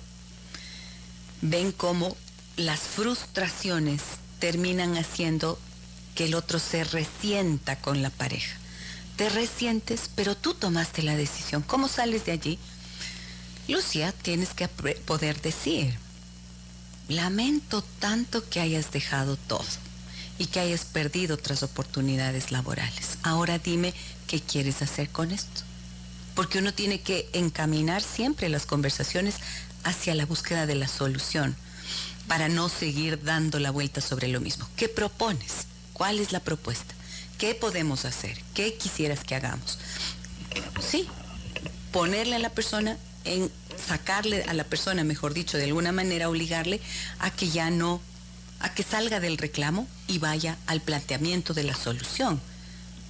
[1.41, 2.15] ven cómo
[2.57, 4.01] las frustraciones
[4.39, 5.59] terminan haciendo
[6.15, 8.57] que el otro se resienta con la pareja.
[9.15, 11.61] Te resientes, pero tú tomaste la decisión.
[11.61, 12.59] ¿Cómo sales de allí?
[13.67, 15.97] Lucia, tienes que poder decir,
[17.07, 19.65] lamento tanto que hayas dejado todo
[20.37, 23.17] y que hayas perdido otras oportunidades laborales.
[23.23, 23.93] Ahora dime
[24.27, 25.68] qué quieres hacer con esto.
[26.39, 29.35] Porque uno tiene que encaminar siempre las conversaciones
[29.83, 31.53] hacia la búsqueda de la solución
[32.29, 34.65] para no seguir dando la vuelta sobre lo mismo.
[34.77, 35.67] ¿Qué propones?
[35.91, 36.95] ¿Cuál es la propuesta?
[37.37, 38.41] ¿Qué podemos hacer?
[38.53, 39.79] ¿Qué quisieras que hagamos?
[40.79, 41.09] Sí,
[41.91, 43.51] ponerle a la persona en
[43.85, 46.79] sacarle a la persona, mejor dicho, de alguna manera obligarle
[47.19, 47.99] a que ya no,
[48.61, 52.39] a que salga del reclamo y vaya al planteamiento de la solución.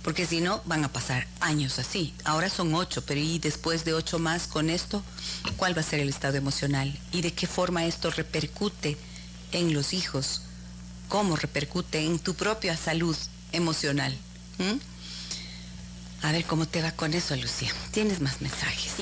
[0.10, 2.16] Porque si no, van a pasar años así.
[2.24, 5.03] Ahora son ocho, pero y después de ocho más con esto,
[5.55, 6.97] ¿cuál va a ser el estado emocional?
[7.12, 8.97] ¿Y de qué forma esto repercute
[9.51, 10.41] en los hijos,
[11.10, 13.16] cómo repercute en tu propia salud
[13.51, 14.18] emocional.
[16.24, 17.72] A ver cómo te va con eso, Lucía.
[17.91, 18.93] Tienes más mensajes.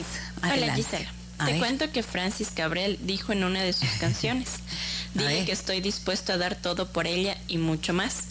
[0.44, 1.10] Hola, Gisela.
[1.46, 4.50] te cuento que Francis Cabrel dijo en una de sus canciones,
[5.14, 8.24] dile que estoy dispuesto a dar todo por ella y mucho más.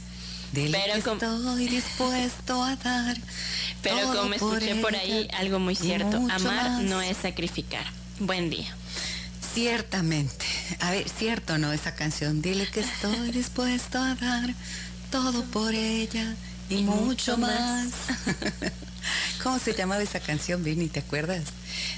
[0.53, 3.16] Dile pero que estoy dispuesto a dar.
[3.82, 7.84] Pero como escuché por ahí algo muy cierto, amar no es sacrificar.
[8.18, 8.74] Buen día.
[9.55, 10.44] Ciertamente.
[10.80, 12.42] A ver, cierto no esa canción.
[12.42, 14.55] Dile que estoy dispuesto a dar
[15.11, 16.34] todo por ella
[16.68, 17.88] y, mucho, más.
[19.42, 20.88] ¿Cómo se llamaba esa canción, Vini?
[20.88, 21.44] ¿Te acuerdas?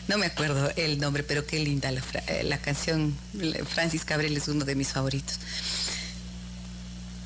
[0.09, 3.17] No me acuerdo el nombre, pero qué linda la, eh, la canción.
[3.73, 5.39] Francis Cabrel es uno de mis favoritos.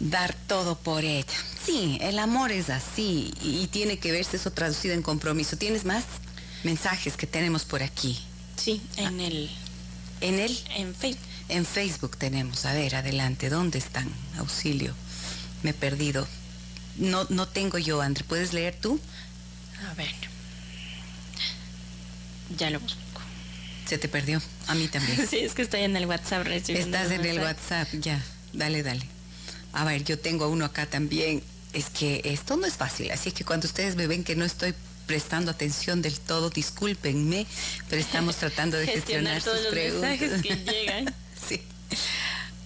[0.03, 1.27] Dar todo por ella.
[1.65, 5.57] Sí, el amor es así y tiene que verse eso traducido en compromiso.
[5.57, 6.05] ¿Tienes más
[6.65, 8.19] mensajes que tenemos por aquí?
[8.57, 9.49] Sí, en el
[10.21, 10.57] ¿En él?
[10.77, 11.27] En Facebook.
[11.49, 12.65] En Facebook tenemos.
[12.65, 13.51] A ver, adelante.
[13.51, 14.09] ¿Dónde están?
[14.39, 14.95] Auxilio.
[15.63, 16.27] Me he perdido.
[16.97, 18.25] No, no tengo yo, André.
[18.25, 19.01] ¿Puedes leer tú?
[19.91, 20.15] A ver.
[22.57, 22.99] Ya lo busco.
[23.87, 24.41] Se te perdió.
[24.69, 25.27] A mí también.
[25.31, 26.97] sí, es que estoy en el WhatsApp recibiendo.
[26.97, 28.23] Estás en el WhatsApp, ya.
[28.53, 29.12] Dale, dale.
[29.73, 31.43] A ver, yo tengo uno acá también.
[31.73, 34.75] Es que esto no es fácil, así que cuando ustedes me ven que no estoy
[35.07, 37.47] prestando atención del todo, discúlpenme,
[37.89, 41.15] pero estamos tratando de gestionar todos sus los mensajes que llegan.
[41.49, 41.63] sí.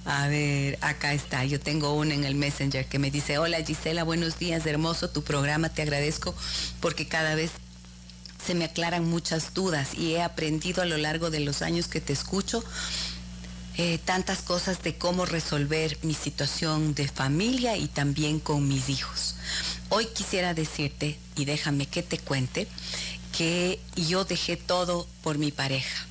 [0.05, 1.45] A ver, acá está.
[1.45, 5.23] Yo tengo uno en el Messenger que me dice, hola Gisela, buenos días, hermoso tu
[5.23, 6.35] programa, te agradezco
[6.81, 7.51] porque cada vez
[8.45, 12.01] se me aclaran muchas dudas y he aprendido a lo largo de los años que
[12.01, 12.63] te escucho
[13.79, 19.35] eh, tantas cosas de cómo resolver mi situación de familia y también con mis hijos.
[19.91, 22.67] Hoy quisiera decirte, y déjame que te cuente,
[23.37, 26.07] que yo dejé todo por mi pareja.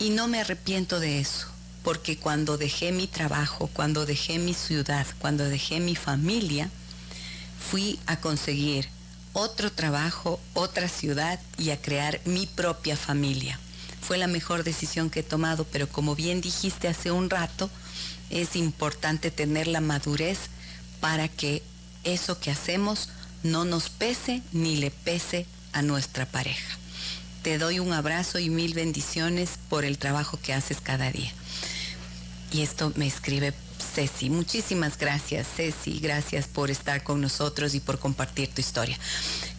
[0.00, 1.46] Y no me arrepiento de eso,
[1.84, 6.70] porque cuando dejé mi trabajo, cuando dejé mi ciudad, cuando dejé mi familia,
[7.70, 8.88] fui a conseguir
[9.32, 13.60] otro trabajo, otra ciudad y a crear mi propia familia.
[14.08, 17.68] Fue la mejor decisión que he tomado, pero como bien dijiste hace un rato,
[18.30, 20.38] es importante tener la madurez
[20.98, 21.62] para que
[22.04, 23.10] eso que hacemos
[23.42, 25.44] no nos pese ni le pese
[25.74, 26.78] a nuestra pareja.
[27.42, 31.30] Te doy un abrazo y mil bendiciones por el trabajo que haces cada día.
[32.50, 33.52] Y esto me escribe
[33.94, 34.30] Ceci.
[34.30, 35.98] Muchísimas gracias, Ceci.
[35.98, 38.98] Gracias por estar con nosotros y por compartir tu historia.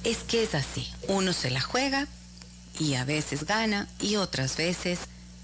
[0.04, 0.88] Es que es así.
[1.08, 2.08] Uno se la juega
[2.80, 5.00] y a veces gana y otras veces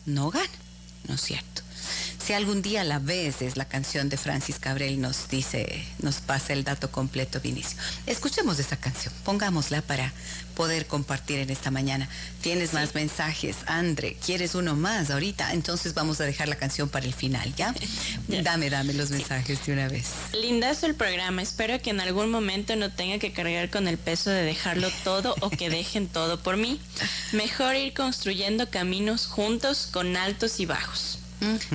[0.05, 0.49] no gana.
[1.07, 1.61] ¿No es cierto?
[2.25, 6.53] Si algún día la ves, es la canción de Francis Cabrel, nos dice, nos pasa
[6.53, 7.77] el dato completo, Vinicio.
[8.07, 10.11] Escuchemos esa canción, pongámosla para
[10.55, 12.09] poder compartir en esta mañana.
[12.41, 15.53] Tienes más mensajes, Andre, ¿quieres uno más ahorita?
[15.53, 17.75] Entonces vamos a dejar la canción para el final, ¿ya?
[18.27, 20.07] Dame, dame los mensajes de una vez.
[20.33, 24.31] Lindazo el programa, espero que en algún momento no tenga que cargar con el peso
[24.31, 26.81] de dejarlo todo o que dejen todo por mí.
[27.33, 31.19] Mejor ir construyendo caminos juntos con altos y bajos.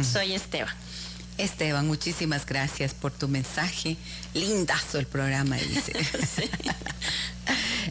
[0.02, 0.74] Soy Esteban.
[1.38, 3.96] Esteban, muchísimas gracias por tu mensaje.
[4.34, 5.92] Lindazo el programa, dice.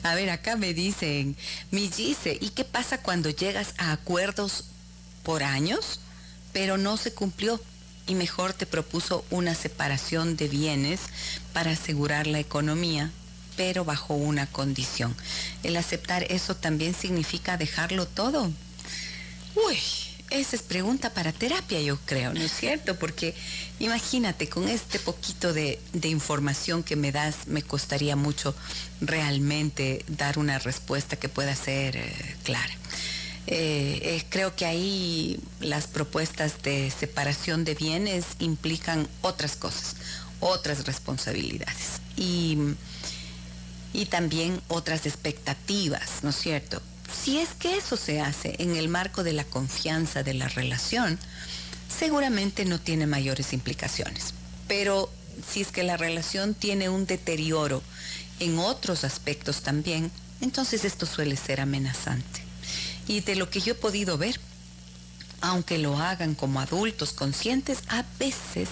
[0.03, 1.35] a ver, acá me dicen,
[1.71, 4.65] mi dice, ¿y qué pasa cuando llegas a acuerdos
[5.23, 5.99] por años,
[6.53, 7.59] pero no se cumplió?
[8.05, 11.01] Y mejor te propuso una separación de bienes
[11.53, 13.11] para asegurar la economía,
[13.55, 15.15] pero bajo una condición.
[15.63, 18.51] El aceptar eso también significa dejarlo todo.
[19.55, 19.77] Uy,
[20.29, 22.97] esa es pregunta para terapia, yo creo, ¿no es cierto?
[22.97, 23.33] Porque
[23.79, 28.55] imagínate, con este poquito de, información que me das, me costaría mucho
[29.01, 32.73] realmente dar una respuesta que pueda ser eh, clara.
[33.47, 39.95] Eh, eh, creo que ahí las propuestas de separación de bienes implican otras cosas,
[40.39, 42.57] otras responsabilidades y,
[43.93, 46.79] y también otras expectativas, ¿no es cierto?
[47.11, 51.19] Si es que eso se hace en el marco de la confianza de la relación,
[51.87, 54.33] seguramente no tiene mayores implicaciones.
[54.67, 55.09] Pero
[55.47, 57.81] si es que la relación tiene un deterioro
[58.39, 62.41] en otros aspectos también, entonces esto suele ser amenazante.
[63.07, 64.39] Y de lo que yo he podido ver,
[65.41, 68.69] aunque lo hagan como adultos conscientes, a veces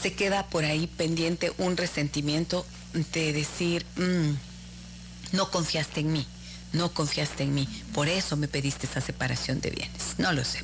[0.00, 2.66] se queda por ahí pendiente un resentimiento
[3.12, 6.26] de decir, mm, no confiaste en mí,
[6.74, 10.14] no confiaste en mí, por eso me pediste esa separación de bienes.
[10.18, 10.60] No lo sé.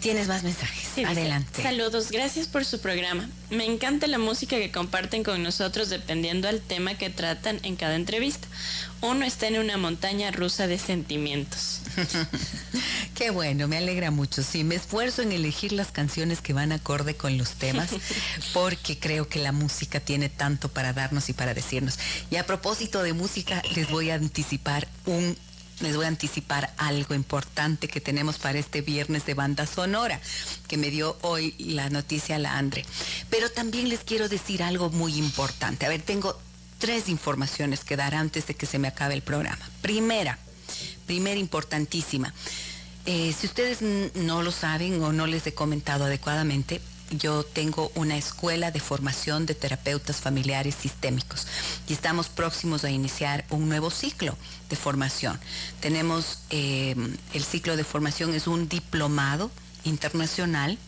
[0.00, 1.04] Tienes más mensajes.
[1.04, 1.62] Adelante.
[1.62, 3.28] Saludos, gracias por su programa.
[3.50, 7.96] Me encanta la música que comparten con nosotros dependiendo del tema que tratan en cada
[7.96, 8.46] entrevista.
[9.00, 11.80] Uno está en una montaña rusa de sentimientos.
[13.14, 14.42] Qué bueno, me alegra mucho.
[14.42, 17.90] Sí, me esfuerzo en elegir las canciones que van acorde con los temas,
[18.52, 21.98] porque creo que la música tiene tanto para darnos y para decirnos.
[22.30, 25.36] Y a propósito de música, les voy a anticipar un
[25.80, 30.20] les voy a anticipar algo importante que tenemos para este viernes de banda sonora,
[30.66, 32.84] que me dio hoy la noticia la Andre.
[33.30, 35.86] Pero también les quiero decir algo muy importante.
[35.86, 36.38] A ver, tengo
[36.78, 39.68] tres informaciones que dar antes de que se me acabe el programa.
[39.82, 40.38] Primera,
[41.06, 42.32] primera importantísima.
[43.06, 48.18] Eh, si ustedes no lo saben o no les he comentado adecuadamente, yo tengo una
[48.18, 51.46] escuela de formación de terapeutas familiares sistémicos
[51.88, 54.36] y estamos próximos a iniciar un nuevo ciclo
[54.68, 55.38] de formación.
[55.80, 56.94] Tenemos eh,
[57.32, 59.50] el ciclo de formación es un diplomado
[59.84, 60.78] internacional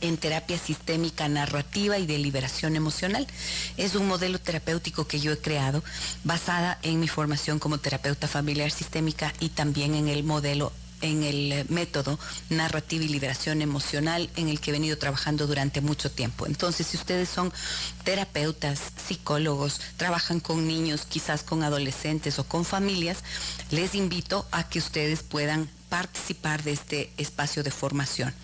[0.00, 3.26] en terapia sistémica narrativa y de liberación emocional.
[3.76, 5.82] Es un modelo terapéutico que yo he creado
[6.24, 10.72] basada en mi formación como terapeuta familiar sistémica y también en el modelo
[11.04, 15.80] en el eh, método narrativa y liberación emocional en el que he venido trabajando durante
[15.80, 16.46] mucho tiempo.
[16.46, 17.52] Entonces, si ustedes son
[18.04, 23.18] terapeutas, psicólogos, trabajan con niños, quizás con adolescentes o con familias,
[23.70, 28.34] les invito a que ustedes puedan participar de este espacio de formación.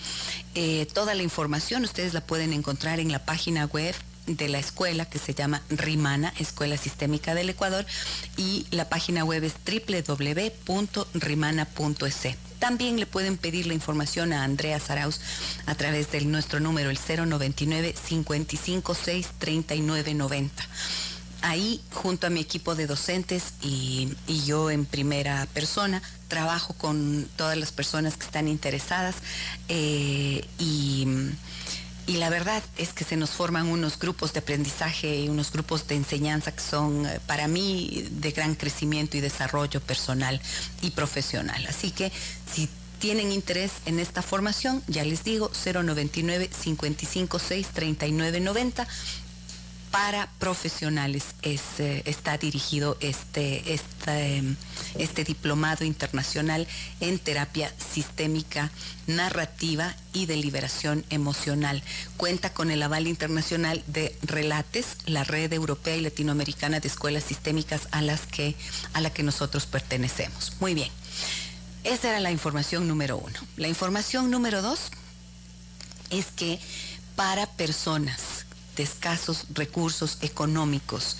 [0.54, 3.94] Eh, toda la información ustedes la pueden encontrar en la página web
[4.26, 7.84] de la escuela que se llama RIMANA, Escuela Sistémica del Ecuador,
[8.36, 12.49] y la página web es www.rimana.es.
[12.60, 15.20] También le pueden pedir la información a Andrea Saraus
[15.66, 20.62] a través de nuestro número, el 099 556 3990
[21.42, 24.14] ahí junto a mi equipo de docentes y,
[24.46, 29.16] yo en primera persona trabajo con todas las personas que están interesadas
[29.68, 31.06] eh, y
[32.10, 35.86] y la verdad es que se nos forman unos grupos de aprendizaje y unos grupos
[35.86, 40.40] de enseñanza que son eh, para mí de gran crecimiento y desarrollo personal
[40.82, 41.64] y profesional.
[41.68, 42.10] Así que
[42.52, 48.88] si tienen interés en esta formación, ya les digo, 099 556 3990
[49.90, 54.42] para profesionales eh, está dirigido este, este,
[54.96, 56.66] este, diplomado internacional
[57.00, 58.70] en terapia sistémica,
[59.06, 61.82] narrativa y de liberación emocional.
[62.16, 67.88] Cuenta con el aval internacional de Relates, la red europea y latinoamericana de escuelas sistémicas
[67.90, 68.54] a, las que,
[68.92, 70.52] a la que nosotros pertenecemos.
[70.60, 70.90] Muy bien.
[71.82, 73.38] Esa era la información número uno.
[73.56, 74.90] La información número dos
[76.10, 76.60] es que
[77.16, 78.46] para personas
[78.76, 81.16] escasos recursos económicos.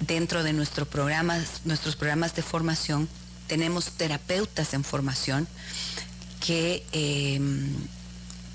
[0.00, 0.86] Dentro de nuestro
[1.64, 3.08] nuestros programas de formación,
[3.46, 5.48] tenemos terapeutas en formación
[6.40, 7.74] que, em,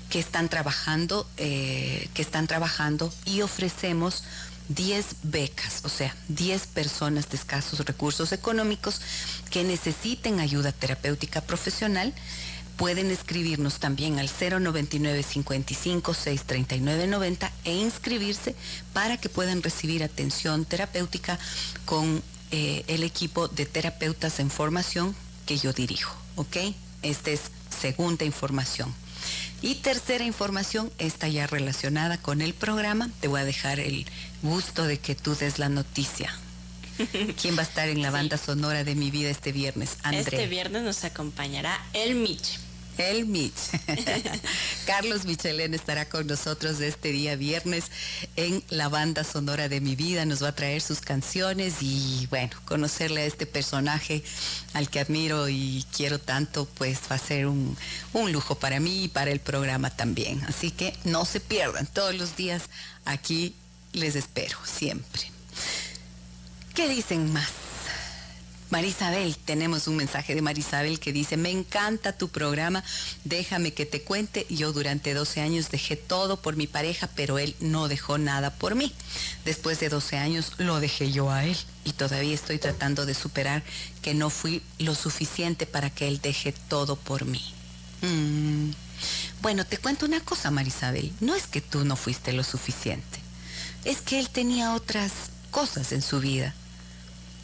[0.08, 4.22] que están trabajando, eh, que están trabajando y ofrecemos
[4.68, 9.00] 10 becas, o sea, 10 personas de escasos recursos económicos
[9.50, 12.14] que necesiten ayuda terapéutica profesional
[12.82, 18.56] pueden escribirnos también al 099 55 639 90 e inscribirse
[18.92, 21.38] para que puedan recibir atención terapéutica
[21.84, 22.20] con
[22.50, 25.14] eh, el equipo de terapeutas en formación
[25.46, 26.12] que yo dirijo.
[26.34, 26.56] ¿Ok?
[27.02, 28.92] Esta es segunda información.
[29.60, 33.10] Y tercera información, está ya relacionada con el programa.
[33.20, 34.06] Te voy a dejar el
[34.42, 36.36] gusto de que tú des la noticia.
[37.40, 39.98] ¿Quién va a estar en la banda sonora de mi vida este viernes?
[40.02, 40.22] André.
[40.22, 42.58] Este viernes nos acompañará El Mitch.
[42.98, 43.54] El Mitch.
[44.86, 47.86] Carlos Michelén estará con nosotros este día viernes
[48.36, 50.24] en la banda sonora de mi vida.
[50.24, 54.22] Nos va a traer sus canciones y bueno, conocerle a este personaje
[54.74, 57.76] al que admiro y quiero tanto, pues va a ser un,
[58.12, 60.42] un lujo para mí y para el programa también.
[60.44, 62.64] Así que no se pierdan todos los días
[63.04, 63.54] aquí.
[63.92, 65.30] Les espero siempre.
[66.74, 67.61] ¿Qué dicen más?
[68.72, 72.82] Marisabel, tenemos un mensaje de Marisabel que dice, me encanta tu programa,
[73.22, 77.54] déjame que te cuente, yo durante 12 años dejé todo por mi pareja, pero él
[77.60, 78.90] no dejó nada por mí.
[79.44, 81.54] Después de 12 años lo dejé yo a él
[81.84, 83.62] y todavía estoy tratando de superar
[84.00, 87.44] que no fui lo suficiente para que él deje todo por mí.
[88.00, 88.70] Mm.
[89.42, 93.18] Bueno, te cuento una cosa, Marisabel, no es que tú no fuiste lo suficiente,
[93.84, 95.12] es que él tenía otras
[95.50, 96.54] cosas en su vida.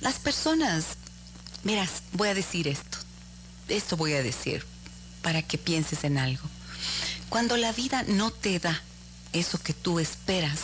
[0.01, 0.97] Las personas
[1.69, 2.97] Miras, voy a decir esto.
[3.69, 4.65] Esto voy a decir
[5.21, 6.49] para que pienses en algo.
[7.29, 8.81] Cuando la vida no te da
[9.35, 10.61] eso que tú esperas,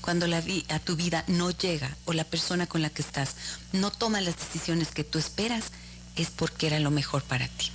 [0.00, 3.34] cuando la a tu vida no llega o la persona con la que estás
[3.72, 5.72] no toma las decisiones que tú esperas,
[6.14, 7.72] es porque era lo mejor para ti.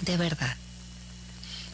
[0.00, 0.56] De verdad.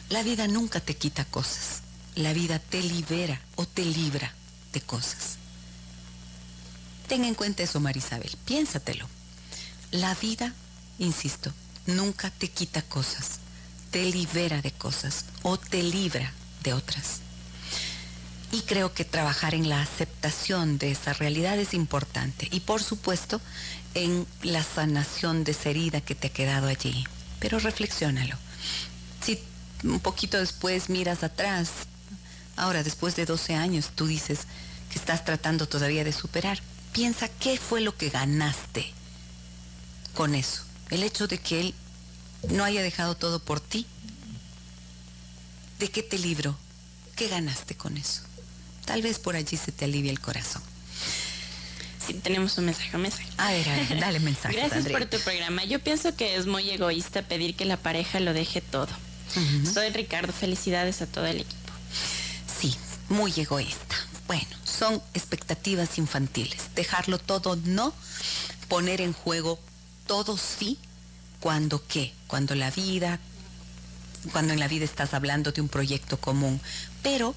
[0.09, 1.79] La vida nunca te quita cosas.
[2.13, 4.33] La vida te libera o te libra
[4.73, 5.38] de cosas.
[7.09, 8.29] Ten en cuenta eso, Marisabel.
[8.45, 9.07] Piénsatelo.
[9.89, 10.53] La vida,
[10.99, 11.51] insisto,
[11.87, 13.39] nunca te quita cosas.
[13.89, 16.31] Te libera de cosas o te libra
[16.61, 17.21] de otras.
[18.51, 22.47] Y creo que trabajar en la aceptación de esa realidad es importante.
[22.51, 23.41] Y por supuesto,
[23.95, 27.07] en la sanación de esa herida que te ha quedado allí.
[27.39, 28.35] Pero reflexiónalo.
[29.25, 29.39] Si
[29.83, 31.71] un poquito después miras atrás,
[32.55, 34.41] ahora después de 12 años, tú dices
[34.91, 36.61] que estás tratando todavía de superar,
[36.93, 38.91] piensa qué fue lo que ganaste
[40.13, 40.63] con eso.
[40.89, 41.75] El hecho de que él
[42.49, 43.85] no haya dejado todo por ti.
[45.79, 46.57] ¿De qué te libró?
[47.15, 48.21] ¿Qué ganaste con eso?
[48.85, 50.61] Tal vez por allí se te alivie el corazón.
[52.05, 53.29] Sí, tenemos un mensaje, un mensaje.
[53.37, 54.55] A ver, dale mensaje.
[54.55, 55.63] Gracias por tu programa.
[55.65, 58.89] Yo pienso que es muy egoísta pedir que la pareja lo deje todo.
[59.71, 61.71] Soy Ricardo, felicidades a todo el equipo.
[62.59, 62.75] Sí,
[63.09, 63.95] muy egoísta.
[64.27, 64.47] Bueno,
[64.79, 66.73] son expectativas infantiles.
[66.73, 67.93] Dejarlo todo no,
[68.69, 69.59] poner en juego
[70.07, 70.79] todo sí,
[71.41, 73.19] cuando qué, cuando la vida,
[74.31, 76.61] cuando en la vida estás hablando de un proyecto común,
[77.03, 77.35] pero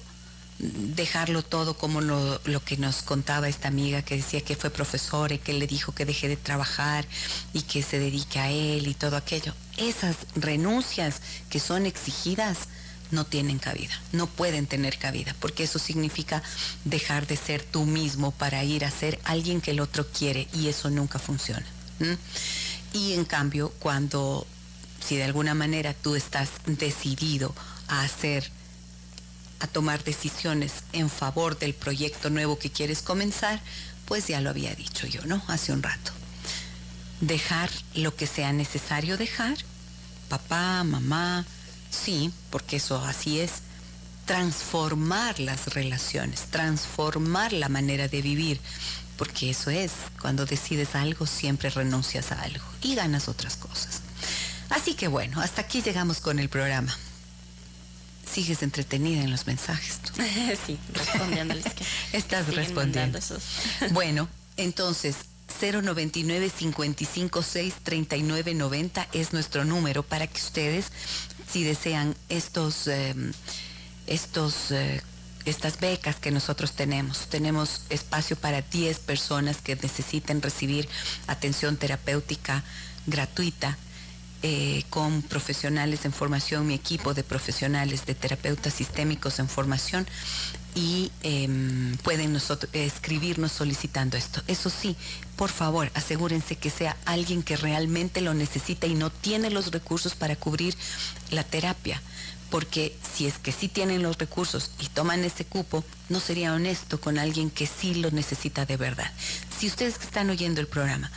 [0.59, 5.33] dejarlo todo como lo, lo, que nos contaba esta amiga que decía que fue profesora
[5.33, 7.05] y que le dijo que deje de trabajar
[7.53, 9.53] y que se dedique a él y todo aquello.
[9.77, 12.69] Esas renuncias que son exigidas
[13.13, 16.43] no tienen cabida, no pueden tener cabida, porque eso significa
[16.83, 20.67] dejar de ser tú mismo para ir a ser alguien que el otro quiere y
[20.67, 21.65] eso nunca funciona.
[22.91, 24.45] Y en cambio, cuando,
[25.05, 27.55] si de alguna manera tú estás decidido
[27.87, 28.51] a hacer,
[29.59, 33.61] a tomar decisiones en favor del proyecto nuevo que quieres comenzar,
[34.05, 35.41] pues ya lo había dicho yo, ¿no?
[35.47, 36.11] Hace un rato.
[37.21, 39.57] Dejar lo que sea necesario dejar,
[40.27, 41.45] papá, mamá,
[41.93, 43.51] Sí, porque eso así es.
[44.25, 48.59] Transformar las relaciones, transformar la manera de vivir,
[49.17, 49.91] porque eso es,
[50.21, 54.01] cuando decides algo siempre renuncias a algo y ganas otras cosas.
[54.69, 56.95] Así que bueno, hasta aquí llegamos con el programa.
[58.31, 59.99] Sigues entretenida en los mensajes.
[60.65, 61.65] sí, respondiéndoles
[62.13, 63.19] Estás respondiendo.
[63.91, 65.15] Bueno, entonces
[65.61, 70.87] 099 556 3990 es nuestro número para que ustedes
[71.53, 73.31] si desean estos, em,
[74.07, 75.03] estos, eh,
[75.45, 77.27] estas becas que nosotros tenemos.
[77.29, 80.89] Tenemos espacio para 10 personas que necesiten recibir
[81.27, 82.63] atención terapéutica
[83.05, 83.77] gratuita.
[84.45, 90.05] Eh, con profesionales en formación, mi equipo de profesionales de terapeutas sistémicos en formación
[90.75, 94.41] y em, pueden nosotros, escribirnos solicitando esto.
[94.47, 94.95] Eso sí,
[95.35, 100.15] por favor, asegúrense que sea alguien que realmente lo necesita y no tiene los recursos
[100.15, 100.75] para cubrir
[101.31, 102.01] la terapia.
[102.49, 107.01] Porque si es que sí tienen los recursos y toman ese cupo, no sería honesto
[107.01, 109.11] con alguien que sí lo necesita de verdad.
[109.57, 111.09] Si ustedes que están oyendo el programa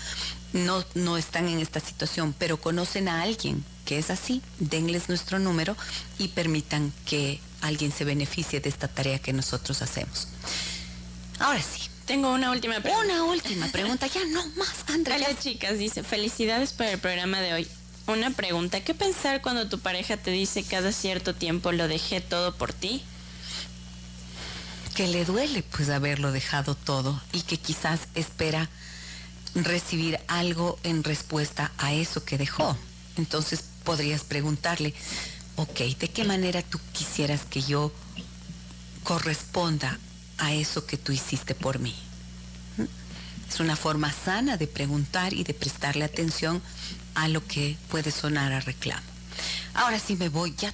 [0.53, 5.39] no, no están en esta situación, pero conocen a alguien que es así, denles nuestro
[5.39, 5.77] número
[6.19, 10.29] y permitan que alguien se beneficie de esta tarea que nosotros hacemos.
[11.39, 11.89] Ahora sí.
[12.07, 13.05] Tengo una última pregunta.
[13.05, 15.17] Una última pregunta, ya no más, Andrea.
[15.17, 17.69] Hola chicas, dice, felicidades por el programa de hoy.
[18.07, 22.55] Una pregunta, ¿qué pensar cuando tu pareja te dice cada cierto tiempo lo dejé todo
[22.55, 23.03] por ti?
[24.95, 28.71] Que le duele pues haberlo dejado todo y que quizás espera
[29.57, 32.79] recibir algo en respuesta a eso que dejó.
[33.17, 34.95] Entonces podrías preguntarle,
[35.57, 37.93] ok, ¿de qué manera tú quisieras que yo
[39.03, 39.99] corresponda
[40.39, 41.95] a eso que tú hiciste por mí?
[42.77, 42.85] ¿Mm?
[43.49, 46.63] Es una forma sana de preguntar y de prestarle atención
[47.15, 49.16] a lo que puede sonar a reclamo.
[49.77, 50.73] Ahora sí me voy, ya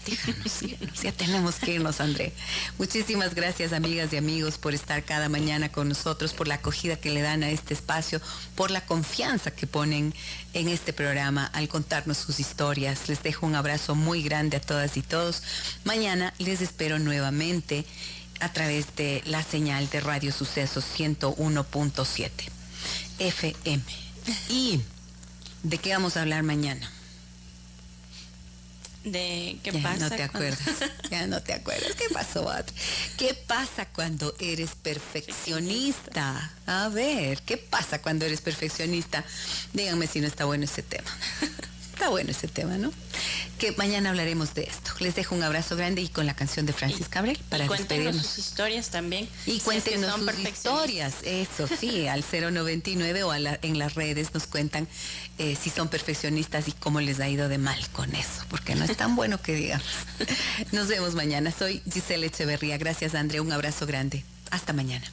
[1.02, 2.32] ya tenemos que irnos, André.
[2.78, 7.10] Muchísimas gracias, amigas y amigos, por estar cada mañana con nosotros, por la acogida que
[7.10, 8.20] le dan a este espacio,
[8.54, 10.14] por la confianza que ponen
[10.52, 13.08] en este programa al contarnos sus historias.
[13.08, 15.42] Les dejo un abrazo muy grande a todas y todos.
[15.82, 17.84] Mañana les espero nuevamente
[18.38, 22.30] a través de la señal de Radio Sucesos 101.7
[23.18, 23.82] FM.
[24.48, 24.80] ¿Y
[25.64, 26.88] de qué vamos a hablar mañana?
[29.04, 30.08] De qué ya pasa.
[30.08, 30.60] No te acuerdas.
[31.10, 31.92] ya no te acuerdas.
[31.94, 32.50] ¿Qué pasó,
[33.18, 36.52] ¿Qué pasa cuando eres perfeccionista?
[36.66, 39.24] A ver, ¿qué pasa cuando eres perfeccionista?
[39.72, 41.10] Díganme si no está bueno ese tema.
[41.92, 42.92] está bueno ese tema, ¿no?
[43.62, 44.90] que mañana hablaremos de esto.
[44.98, 48.16] Les dejo un abrazo grande y con la canción de Francis Cabrel para y cuéntenos
[48.16, 49.28] sus historias también.
[49.46, 54.88] Y cuéntenos sus historias, eso sí, al 099 o en las redes nos cuentan
[55.38, 58.84] eh, si son perfeccionistas y cómo les ha ido de mal con eso, porque no
[58.84, 59.86] es tan bueno que digamos.
[60.72, 61.52] Nos vemos mañana.
[61.56, 62.78] Soy Giselle Echeverría.
[62.78, 63.42] Gracias, Andrea.
[63.42, 64.24] Un abrazo grande.
[64.50, 65.06] Hasta mañana.